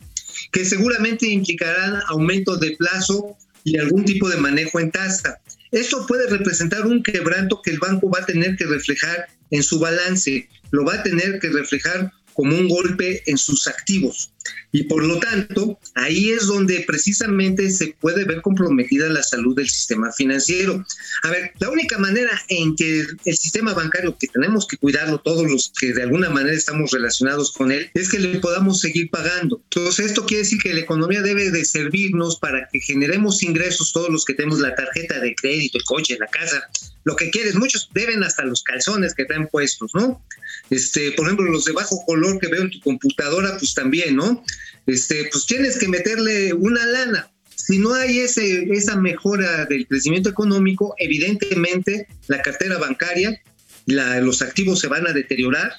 que 0.52 0.66
seguramente 0.66 1.28
implicarán 1.28 2.02
aumento 2.08 2.58
de 2.58 2.76
plazo 2.78 3.38
y 3.64 3.78
algún 3.78 4.06
tipo 4.06 4.30
de 4.30 4.38
manejo 4.38 4.80
en 4.80 4.92
tasa. 4.92 5.40
Esto 5.72 6.06
puede 6.08 6.28
representar 6.28 6.86
un 6.86 7.04
quebranto 7.04 7.62
que 7.62 7.72
el 7.72 7.80
banco 7.80 8.10
va 8.10 8.20
a 8.20 8.26
tener 8.26 8.56
que 8.56 8.66
reflejar 8.66 9.28
en 9.52 9.64
su 9.64 9.80
balance, 9.80 10.48
lo 10.72 10.86
va 10.86 10.96
a 10.96 11.04
tener 11.04 11.40
que 11.40 11.50
reflejar 11.50 12.12
como 12.36 12.56
un 12.56 12.68
golpe 12.68 13.24
en 13.26 13.38
sus 13.38 13.66
activos. 13.66 14.32
Y 14.72 14.84
por 14.84 15.04
lo 15.04 15.20
tanto, 15.20 15.80
ahí 15.96 16.32
es 16.32 16.48
donde 16.48 16.84
precisamente 16.86 17.72
se 17.72 17.96
puede 18.00 18.26
ver 18.26 18.42
comprometida 18.42 19.08
la 19.08 19.24
salud 19.24 19.56
del 19.56 19.70
sistema 19.70 20.12
financiero. 20.12 20.86
A 21.24 21.32
ver, 21.32 21.54
la 21.60 21.70
única 21.70 21.98
manera 21.98 22.30
en 22.50 22.76
que 22.76 23.06
el 23.24 23.38
sistema 23.38 23.74
bancario, 23.74 24.18
que 24.20 24.28
tenemos 24.28 24.68
que 24.68 24.78
cuidarlo 24.78 25.20
todos 25.20 25.50
los 25.50 25.72
que 25.80 25.94
de 25.94 26.04
alguna 26.04 26.30
manera 26.30 26.56
estamos 26.56 26.92
relacionados 26.92 27.54
con 27.54 27.72
él, 27.72 27.90
es 27.94 28.10
que 28.10 28.20
le 28.20 28.40
podamos 28.40 28.82
seguir 28.82 29.10
pagando. 29.10 29.62
Entonces, 29.64 30.08
esto 30.08 30.26
quiere 30.26 30.44
decir 30.44 30.60
que 30.62 30.74
la 30.74 30.82
economía 30.82 31.22
debe 31.22 31.52
de 31.52 31.64
servirnos 31.64 32.38
para 32.38 32.68
que 32.68 32.82
generemos 32.82 33.44
ingresos 33.44 33.94
todos 33.94 34.10
los 34.10 34.26
que 34.26 34.34
tenemos 34.34 34.60
la 34.60 34.76
tarjeta 34.76 35.20
de 35.22 35.34
crédito, 35.36 35.78
el 35.78 35.86
coche, 35.86 36.18
la 36.20 36.28
casa, 36.28 36.70
lo 37.06 37.16
que 37.16 37.30
quieres. 37.30 37.56
Muchos 37.56 37.90
deben 37.94 38.24
hasta 38.24 38.44
los 38.44 38.62
calzones 38.62 39.16
que 39.16 39.24
traen 39.24 39.48
puestos, 39.48 39.92
¿no? 39.94 40.22
Este, 40.70 41.12
por 41.12 41.26
ejemplo, 41.26 41.52
los 41.52 41.66
de 41.66 41.74
bajo 41.74 42.04
color 42.06 42.40
que 42.40 42.48
veo 42.48 42.64
en 42.64 42.72
tu 42.72 42.80
computadora, 42.80 43.58
pues 43.58 43.74
también, 43.74 44.16
¿no? 44.16 44.44
Este, 44.88 45.30
pues 45.32 45.46
tienes 45.46 45.78
que 45.78 45.88
meterle 45.88 46.54
una 46.54 46.86
lana. 46.86 47.32
Si 47.56 47.80
no 47.80 47.94
hay 47.94 48.20
ese, 48.20 48.64
esa 48.72 48.96
mejora 48.96 49.66
del 49.66 49.88
crecimiento 49.88 50.30
económico, 50.30 50.96
evidentemente 50.98 52.08
la 52.28 52.42
cartera 52.42 52.78
bancaria, 52.78 53.42
la, 53.86 54.20
los 54.22 54.42
activos 54.42 54.80
se 54.80 54.88
van 54.88 55.08
a 55.08 55.14
deteriorar 55.14 55.72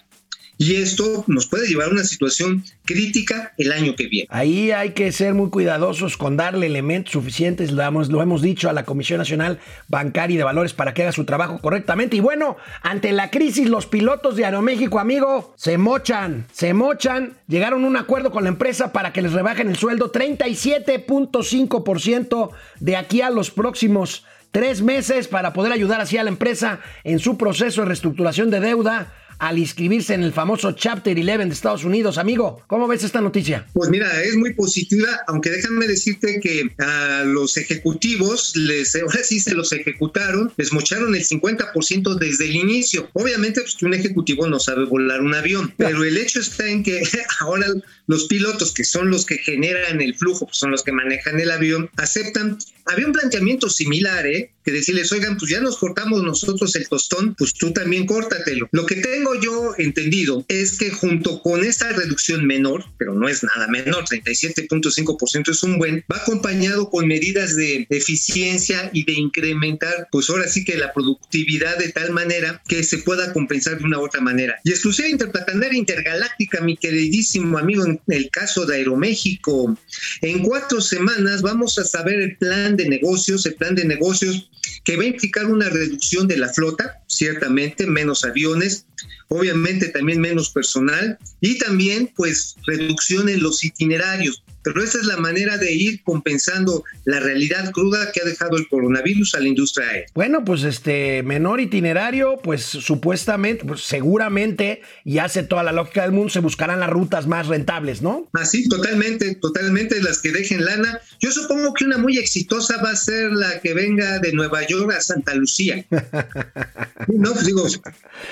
y 0.58 0.76
esto 0.76 1.24
nos 1.26 1.46
puede 1.46 1.68
llevar 1.68 1.88
a 1.88 1.92
una 1.92 2.04
situación 2.04 2.64
crítica 2.84 3.52
el 3.58 3.72
año 3.72 3.94
que 3.94 4.06
viene. 4.06 4.26
Ahí 4.30 4.70
hay 4.70 4.90
que 4.90 5.12
ser 5.12 5.34
muy 5.34 5.50
cuidadosos 5.50 6.16
con 6.16 6.36
darle 6.36 6.66
elementos 6.66 7.12
suficientes, 7.12 7.72
lo 7.72 7.82
hemos, 7.82 8.08
lo 8.08 8.22
hemos 8.22 8.40
dicho 8.42 8.70
a 8.70 8.72
la 8.72 8.84
Comisión 8.84 9.18
Nacional 9.18 9.58
Bancaria 9.88 10.34
y 10.34 10.38
de 10.38 10.44
Valores 10.44 10.72
para 10.72 10.94
que 10.94 11.02
haga 11.02 11.12
su 11.12 11.24
trabajo 11.24 11.58
correctamente. 11.60 12.16
Y 12.16 12.20
bueno, 12.20 12.56
ante 12.82 13.12
la 13.12 13.30
crisis, 13.30 13.68
los 13.68 13.86
pilotos 13.86 14.36
de 14.36 14.46
Aeroméxico, 14.46 14.98
amigo, 14.98 15.52
se 15.56 15.76
mochan, 15.78 16.46
se 16.52 16.72
mochan, 16.72 17.36
llegaron 17.48 17.84
a 17.84 17.88
un 17.88 17.96
acuerdo 17.96 18.30
con 18.30 18.44
la 18.44 18.48
empresa 18.48 18.92
para 18.92 19.12
que 19.12 19.22
les 19.22 19.32
rebajen 19.32 19.68
el 19.68 19.76
sueldo 19.76 20.10
37.5% 20.10 22.50
de 22.80 22.96
aquí 22.96 23.20
a 23.20 23.28
los 23.30 23.50
próximos 23.50 24.24
tres 24.52 24.80
meses 24.80 25.28
para 25.28 25.52
poder 25.52 25.72
ayudar 25.72 26.00
así 26.00 26.16
a 26.16 26.24
la 26.24 26.30
empresa 26.30 26.80
en 27.04 27.18
su 27.18 27.36
proceso 27.36 27.82
de 27.82 27.88
reestructuración 27.88 28.50
de 28.50 28.60
deuda 28.60 29.12
al 29.38 29.58
inscribirse 29.58 30.14
en 30.14 30.22
el 30.22 30.32
famoso 30.32 30.72
Chapter 30.72 31.16
11 31.16 31.36
de 31.36 31.52
Estados 31.52 31.84
Unidos. 31.84 32.18
Amigo, 32.18 32.62
¿cómo 32.66 32.86
ves 32.88 33.04
esta 33.04 33.20
noticia? 33.20 33.66
Pues 33.72 33.90
mira, 33.90 34.22
es 34.22 34.36
muy 34.36 34.54
positiva, 34.54 35.08
aunque 35.28 35.50
déjame 35.50 35.86
decirte 35.86 36.40
que 36.40 36.70
a 36.78 37.24
los 37.24 37.56
ejecutivos, 37.56 38.56
les, 38.56 38.96
ahora 38.96 39.22
sí 39.22 39.40
se 39.40 39.54
los 39.54 39.72
ejecutaron, 39.72 40.52
les 40.56 40.72
mocharon 40.72 41.14
el 41.14 41.24
50% 41.24 42.14
desde 42.18 42.44
el 42.44 42.56
inicio. 42.56 43.08
Obviamente, 43.12 43.60
pues 43.60 43.76
que 43.76 43.86
un 43.86 43.94
ejecutivo 43.94 44.46
no 44.46 44.58
sabe 44.58 44.84
volar 44.84 45.20
un 45.20 45.34
avión, 45.34 45.72
pero 45.76 46.04
el 46.04 46.16
hecho 46.16 46.40
está 46.40 46.68
en 46.68 46.82
que 46.82 47.02
ahora 47.40 47.66
los 48.06 48.26
pilotos, 48.26 48.72
que 48.72 48.84
son 48.84 49.10
los 49.10 49.26
que 49.26 49.38
generan 49.38 50.00
el 50.00 50.14
flujo, 50.14 50.46
pues 50.46 50.58
son 50.58 50.70
los 50.70 50.82
que 50.82 50.92
manejan 50.92 51.40
el 51.40 51.50
avión, 51.50 51.90
aceptan. 51.96 52.58
Había 52.86 53.06
un 53.06 53.12
planteamiento 53.12 53.68
similar, 53.68 54.26
¿eh? 54.26 54.52
Que 54.66 54.72
decirles, 54.72 55.12
oigan, 55.12 55.36
pues 55.36 55.48
ya 55.48 55.60
nos 55.60 55.78
cortamos 55.78 56.24
nosotros 56.24 56.74
el 56.74 56.88
tostón, 56.88 57.36
pues 57.36 57.54
tú 57.54 57.72
también 57.72 58.04
córtatelo. 58.04 58.68
Lo 58.72 58.84
que 58.84 58.96
tengo 58.96 59.40
yo 59.40 59.74
entendido 59.78 60.44
es 60.48 60.76
que 60.76 60.90
junto 60.90 61.40
con 61.40 61.62
esta 61.62 61.92
reducción 61.92 62.44
menor, 62.44 62.84
pero 62.98 63.14
no 63.14 63.28
es 63.28 63.44
nada 63.44 63.68
menor, 63.68 64.06
37.5% 64.06 65.50
es 65.52 65.62
un 65.62 65.78
buen, 65.78 66.04
va 66.10 66.16
acompañado 66.16 66.90
con 66.90 67.06
medidas 67.06 67.54
de 67.54 67.86
eficiencia 67.90 68.90
y 68.92 69.04
de 69.04 69.12
incrementar, 69.12 70.08
pues 70.10 70.28
ahora 70.30 70.48
sí 70.48 70.64
que 70.64 70.76
la 70.76 70.92
productividad 70.92 71.78
de 71.78 71.92
tal 71.92 72.10
manera 72.10 72.60
que 72.66 72.82
se 72.82 72.98
pueda 72.98 73.32
compensar 73.32 73.78
de 73.78 73.84
una 73.84 74.00
u 74.00 74.04
otra 74.04 74.20
manera. 74.20 74.56
Y 74.64 74.70
exclusiva 74.70 75.06
interplanetaria 75.06 75.78
intergaláctica, 75.78 76.60
mi 76.60 76.76
queridísimo 76.76 77.56
amigo, 77.56 77.84
en 77.84 78.00
el 78.08 78.30
caso 78.30 78.66
de 78.66 78.78
Aeroméxico, 78.78 79.78
en 80.22 80.42
cuatro 80.42 80.80
semanas 80.80 81.42
vamos 81.42 81.78
a 81.78 81.84
saber 81.84 82.20
el 82.20 82.36
plan 82.36 82.76
de 82.76 82.88
negocios, 82.88 83.46
el 83.46 83.54
plan 83.54 83.76
de 83.76 83.84
negocios 83.84 84.50
que 84.84 84.96
va 84.96 85.02
a 85.02 85.06
implicar 85.06 85.46
una 85.46 85.68
reducción 85.68 86.28
de 86.28 86.36
la 86.36 86.48
flota, 86.48 87.02
ciertamente, 87.06 87.86
menos 87.86 88.24
aviones, 88.24 88.86
obviamente 89.28 89.88
también 89.88 90.20
menos 90.20 90.50
personal 90.50 91.18
y 91.40 91.58
también 91.58 92.12
pues 92.16 92.56
reducción 92.66 93.28
en 93.28 93.42
los 93.42 93.64
itinerarios. 93.64 94.42
Pero 94.66 94.82
esa 94.82 94.98
es 94.98 95.06
la 95.06 95.16
manera 95.16 95.58
de 95.58 95.72
ir 95.72 96.02
compensando 96.02 96.82
la 97.04 97.20
realidad 97.20 97.70
cruda 97.70 98.10
que 98.10 98.20
ha 98.20 98.24
dejado 98.24 98.56
el 98.56 98.66
coronavirus 98.66 99.36
a 99.36 99.40
la 99.40 99.46
industria 99.46 99.86
aérea. 99.86 100.06
Bueno, 100.12 100.44
pues 100.44 100.64
este 100.64 101.22
menor 101.22 101.60
itinerario, 101.60 102.40
pues 102.42 102.62
supuestamente, 102.64 103.64
pues 103.64 103.82
seguramente, 103.82 104.82
y 105.04 105.18
hace 105.18 105.44
toda 105.44 105.62
la 105.62 105.70
lógica 105.70 106.02
del 106.02 106.10
mundo, 106.10 106.30
se 106.30 106.40
buscarán 106.40 106.80
las 106.80 106.90
rutas 106.90 107.28
más 107.28 107.46
rentables, 107.46 108.02
¿no? 108.02 108.28
Así, 108.32 108.68
totalmente, 108.68 109.36
totalmente 109.36 110.02
las 110.02 110.20
que 110.20 110.32
dejen 110.32 110.64
lana. 110.64 111.00
Yo 111.20 111.30
supongo 111.30 111.72
que 111.72 111.84
una 111.84 111.98
muy 111.98 112.18
exitosa 112.18 112.82
va 112.82 112.90
a 112.90 112.96
ser 112.96 113.30
la 113.30 113.60
que 113.60 113.72
venga 113.72 114.18
de 114.18 114.32
Nueva 114.32 114.66
York 114.66 114.92
a 114.92 115.00
Santa 115.00 115.36
Lucía. 115.36 115.86
no, 117.06 117.32
pues 117.34 117.46
digo, 117.46 117.64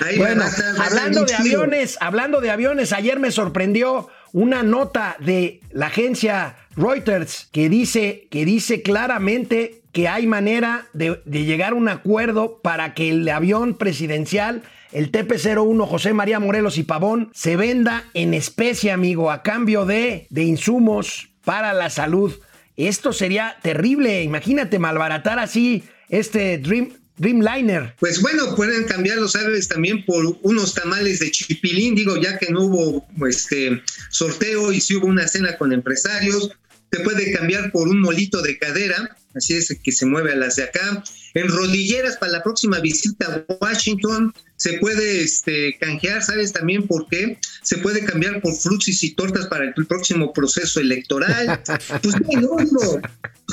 ahí 0.01 0.17
bueno, 0.17 0.41
va 0.41 0.47
a 0.47 0.49
estar, 0.49 0.77
va 0.77 0.83
a 0.83 0.87
hablando 0.87 1.23
de 1.23 1.33
aviones, 1.33 1.97
hablando 2.01 2.41
de 2.41 2.49
aviones, 2.49 2.91
ayer 2.91 3.19
me 3.21 3.31
sorprendió 3.31 4.09
una 4.35 4.63
nota 4.63 5.15
de 5.21 5.61
la 5.71 5.85
agencia 5.85 6.57
Reuters 6.75 7.47
que 7.53 7.69
dice, 7.69 8.27
que 8.29 8.43
dice 8.43 8.81
claramente 8.81 9.81
que 9.93 10.09
hay 10.09 10.27
manera 10.27 10.87
de, 10.91 11.21
llegar 11.25 11.71
a 11.71 11.75
un 11.75 11.87
acuerdo 11.87 12.59
para 12.61 12.93
que 12.93 13.11
el 13.11 13.29
avión 13.29 13.75
presidencial, 13.75 14.63
el 14.91 15.09
TP-01 15.09 15.87
José 15.87 16.11
María 16.11 16.41
Morelos 16.41 16.77
y 16.77 16.83
Pavón, 16.83 17.31
se 17.33 17.55
venda 17.55 18.03
en 18.13 18.33
especie, 18.33 18.91
amigo, 18.91 19.31
a 19.31 19.41
cambio 19.41 19.85
de, 19.85 20.27
de 20.29 20.43
insumos 20.43 21.29
para 21.45 21.71
la 21.71 21.89
salud. 21.89 22.33
Esto 22.75 23.13
sería 23.13 23.55
terrible. 23.61 24.21
Imagínate 24.21 24.79
malbaratar 24.79 25.39
así 25.39 25.85
este 26.09 26.57
Dream, 26.57 26.89
Dreamliner. 27.17 27.95
Pues 27.99 28.21
bueno, 28.21 28.55
pueden 28.55 28.83
cambiar 28.85 29.17
los 29.17 29.35
árboles 29.35 29.67
también 29.67 30.05
por 30.05 30.37
unos 30.41 30.73
tamales 30.73 31.19
de 31.19 31.31
chipilín, 31.31 31.95
digo, 31.95 32.17
ya 32.17 32.37
que 32.37 32.51
no 32.51 32.63
hubo 32.63 33.07
este 33.27 33.81
sorteo 34.09 34.73
y 34.73 34.81
sí 34.81 34.95
hubo 34.95 35.07
una 35.07 35.27
cena 35.27 35.57
con 35.57 35.71
empresarios. 35.71 36.51
Se 36.91 36.99
puede 37.01 37.31
cambiar 37.31 37.71
por 37.71 37.87
un 37.87 37.99
molito 37.99 38.41
de 38.41 38.57
cadera, 38.57 39.17
así 39.33 39.53
es 39.53 39.75
que 39.83 39.91
se 39.91 40.05
mueve 40.05 40.33
a 40.33 40.35
las 40.35 40.57
de 40.57 40.63
acá. 40.63 41.03
En 41.33 41.49
rodilleras 41.49 42.17
para 42.17 42.31
la 42.31 42.43
próxima 42.43 42.79
visita 42.79 43.45
a 43.49 43.53
Washington 43.59 44.33
se 44.55 44.79
puede 44.79 45.21
este, 45.21 45.77
canjear, 45.79 46.23
¿sabes 46.23 46.53
también 46.53 46.87
por 46.87 47.07
qué? 47.09 47.37
Se 47.61 47.77
puede 47.79 48.05
cambiar 48.05 48.41
por 48.41 48.55
fruxis 48.55 49.03
y 49.03 49.11
tortas 49.15 49.47
para 49.47 49.65
el 49.65 49.73
próximo 49.73 50.31
proceso 50.31 50.79
electoral. 50.79 51.61
pues 52.01 52.15
no, 52.21 52.55
no, 52.71 53.01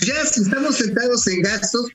ya 0.06 0.24
si 0.26 0.42
estamos 0.42 0.76
sentados 0.76 1.26
en 1.26 1.42
gastos, 1.42 1.90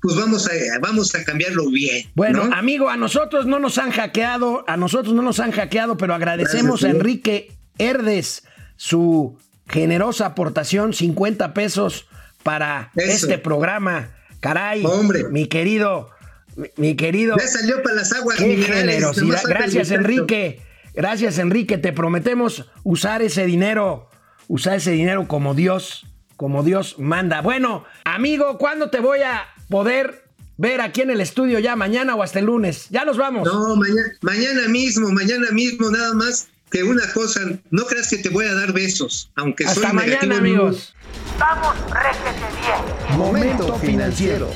pues 0.00 0.16
vamos 0.16 0.46
a, 0.46 0.78
vamos 0.80 1.14
a 1.14 1.24
cambiarlo 1.24 1.68
bien. 1.70 2.06
Bueno, 2.14 2.44
¿no? 2.44 2.54
amigo, 2.54 2.88
a 2.88 2.96
nosotros 2.96 3.46
no 3.46 3.58
nos 3.58 3.78
han 3.78 3.90
hackeado, 3.90 4.64
a 4.66 4.76
nosotros 4.76 5.14
no 5.14 5.22
nos 5.22 5.40
han 5.40 5.52
hackeado, 5.52 5.96
pero 5.96 6.14
agradecemos 6.14 6.80
Gracias, 6.80 6.92
a 6.92 6.96
Enrique 6.96 7.52
Herdes 7.78 8.44
su 8.76 9.38
generosa 9.68 10.26
aportación, 10.26 10.94
50 10.94 11.52
pesos 11.54 12.06
para 12.42 12.90
Eso. 12.96 13.26
este 13.26 13.38
programa. 13.38 14.16
Caray, 14.40 14.84
hombre, 14.86 15.28
mi 15.28 15.46
querido, 15.46 16.10
mi, 16.56 16.68
mi 16.76 16.96
querido. 16.96 17.36
Ya 17.38 17.46
salió 17.46 17.82
para 17.82 17.96
las 17.96 18.12
aguas 18.12 18.38
qué 18.38 18.56
generosidad. 18.56 19.42
Gracias, 19.46 19.90
Enrique. 19.90 20.62
Gracias, 20.94 21.38
Enrique. 21.38 21.78
Te 21.78 21.92
prometemos 21.92 22.70
usar 22.82 23.20
ese 23.22 23.44
dinero, 23.44 24.08
usar 24.48 24.76
ese 24.76 24.92
dinero 24.92 25.28
como 25.28 25.54
Dios, 25.54 26.06
como 26.36 26.62
Dios 26.62 26.98
manda. 26.98 27.42
Bueno, 27.42 27.84
amigo, 28.04 28.56
¿cuándo 28.56 28.88
te 28.88 29.00
voy 29.00 29.20
a 29.20 29.46
poder 29.70 30.24
ver 30.58 30.82
aquí 30.82 31.00
en 31.00 31.10
el 31.10 31.22
estudio 31.22 31.58
ya 31.58 31.74
mañana 31.76 32.14
o 32.14 32.22
hasta 32.22 32.40
el 32.40 32.46
lunes. 32.46 32.88
Ya 32.90 33.06
nos 33.06 33.16
vamos. 33.16 33.46
No, 33.46 33.76
mañana, 33.76 34.12
mañana 34.20 34.68
mismo, 34.68 35.10
mañana 35.10 35.50
mismo, 35.52 35.90
nada 35.90 36.12
más 36.12 36.48
que 36.70 36.82
una 36.82 37.10
cosa, 37.12 37.40
no 37.70 37.84
creas 37.84 38.08
que 38.08 38.18
te 38.18 38.28
voy 38.28 38.44
a 38.46 38.54
dar 38.54 38.72
besos, 38.72 39.30
aunque 39.36 39.64
hasta 39.64 39.88
soy 39.88 39.92
mañana, 39.92 40.36
amigos. 40.36 40.94
Vamos, 41.38 41.74
réjete 41.90 42.46
bien. 42.60 43.18
Momento 43.18 43.74
financiero. 43.78 44.50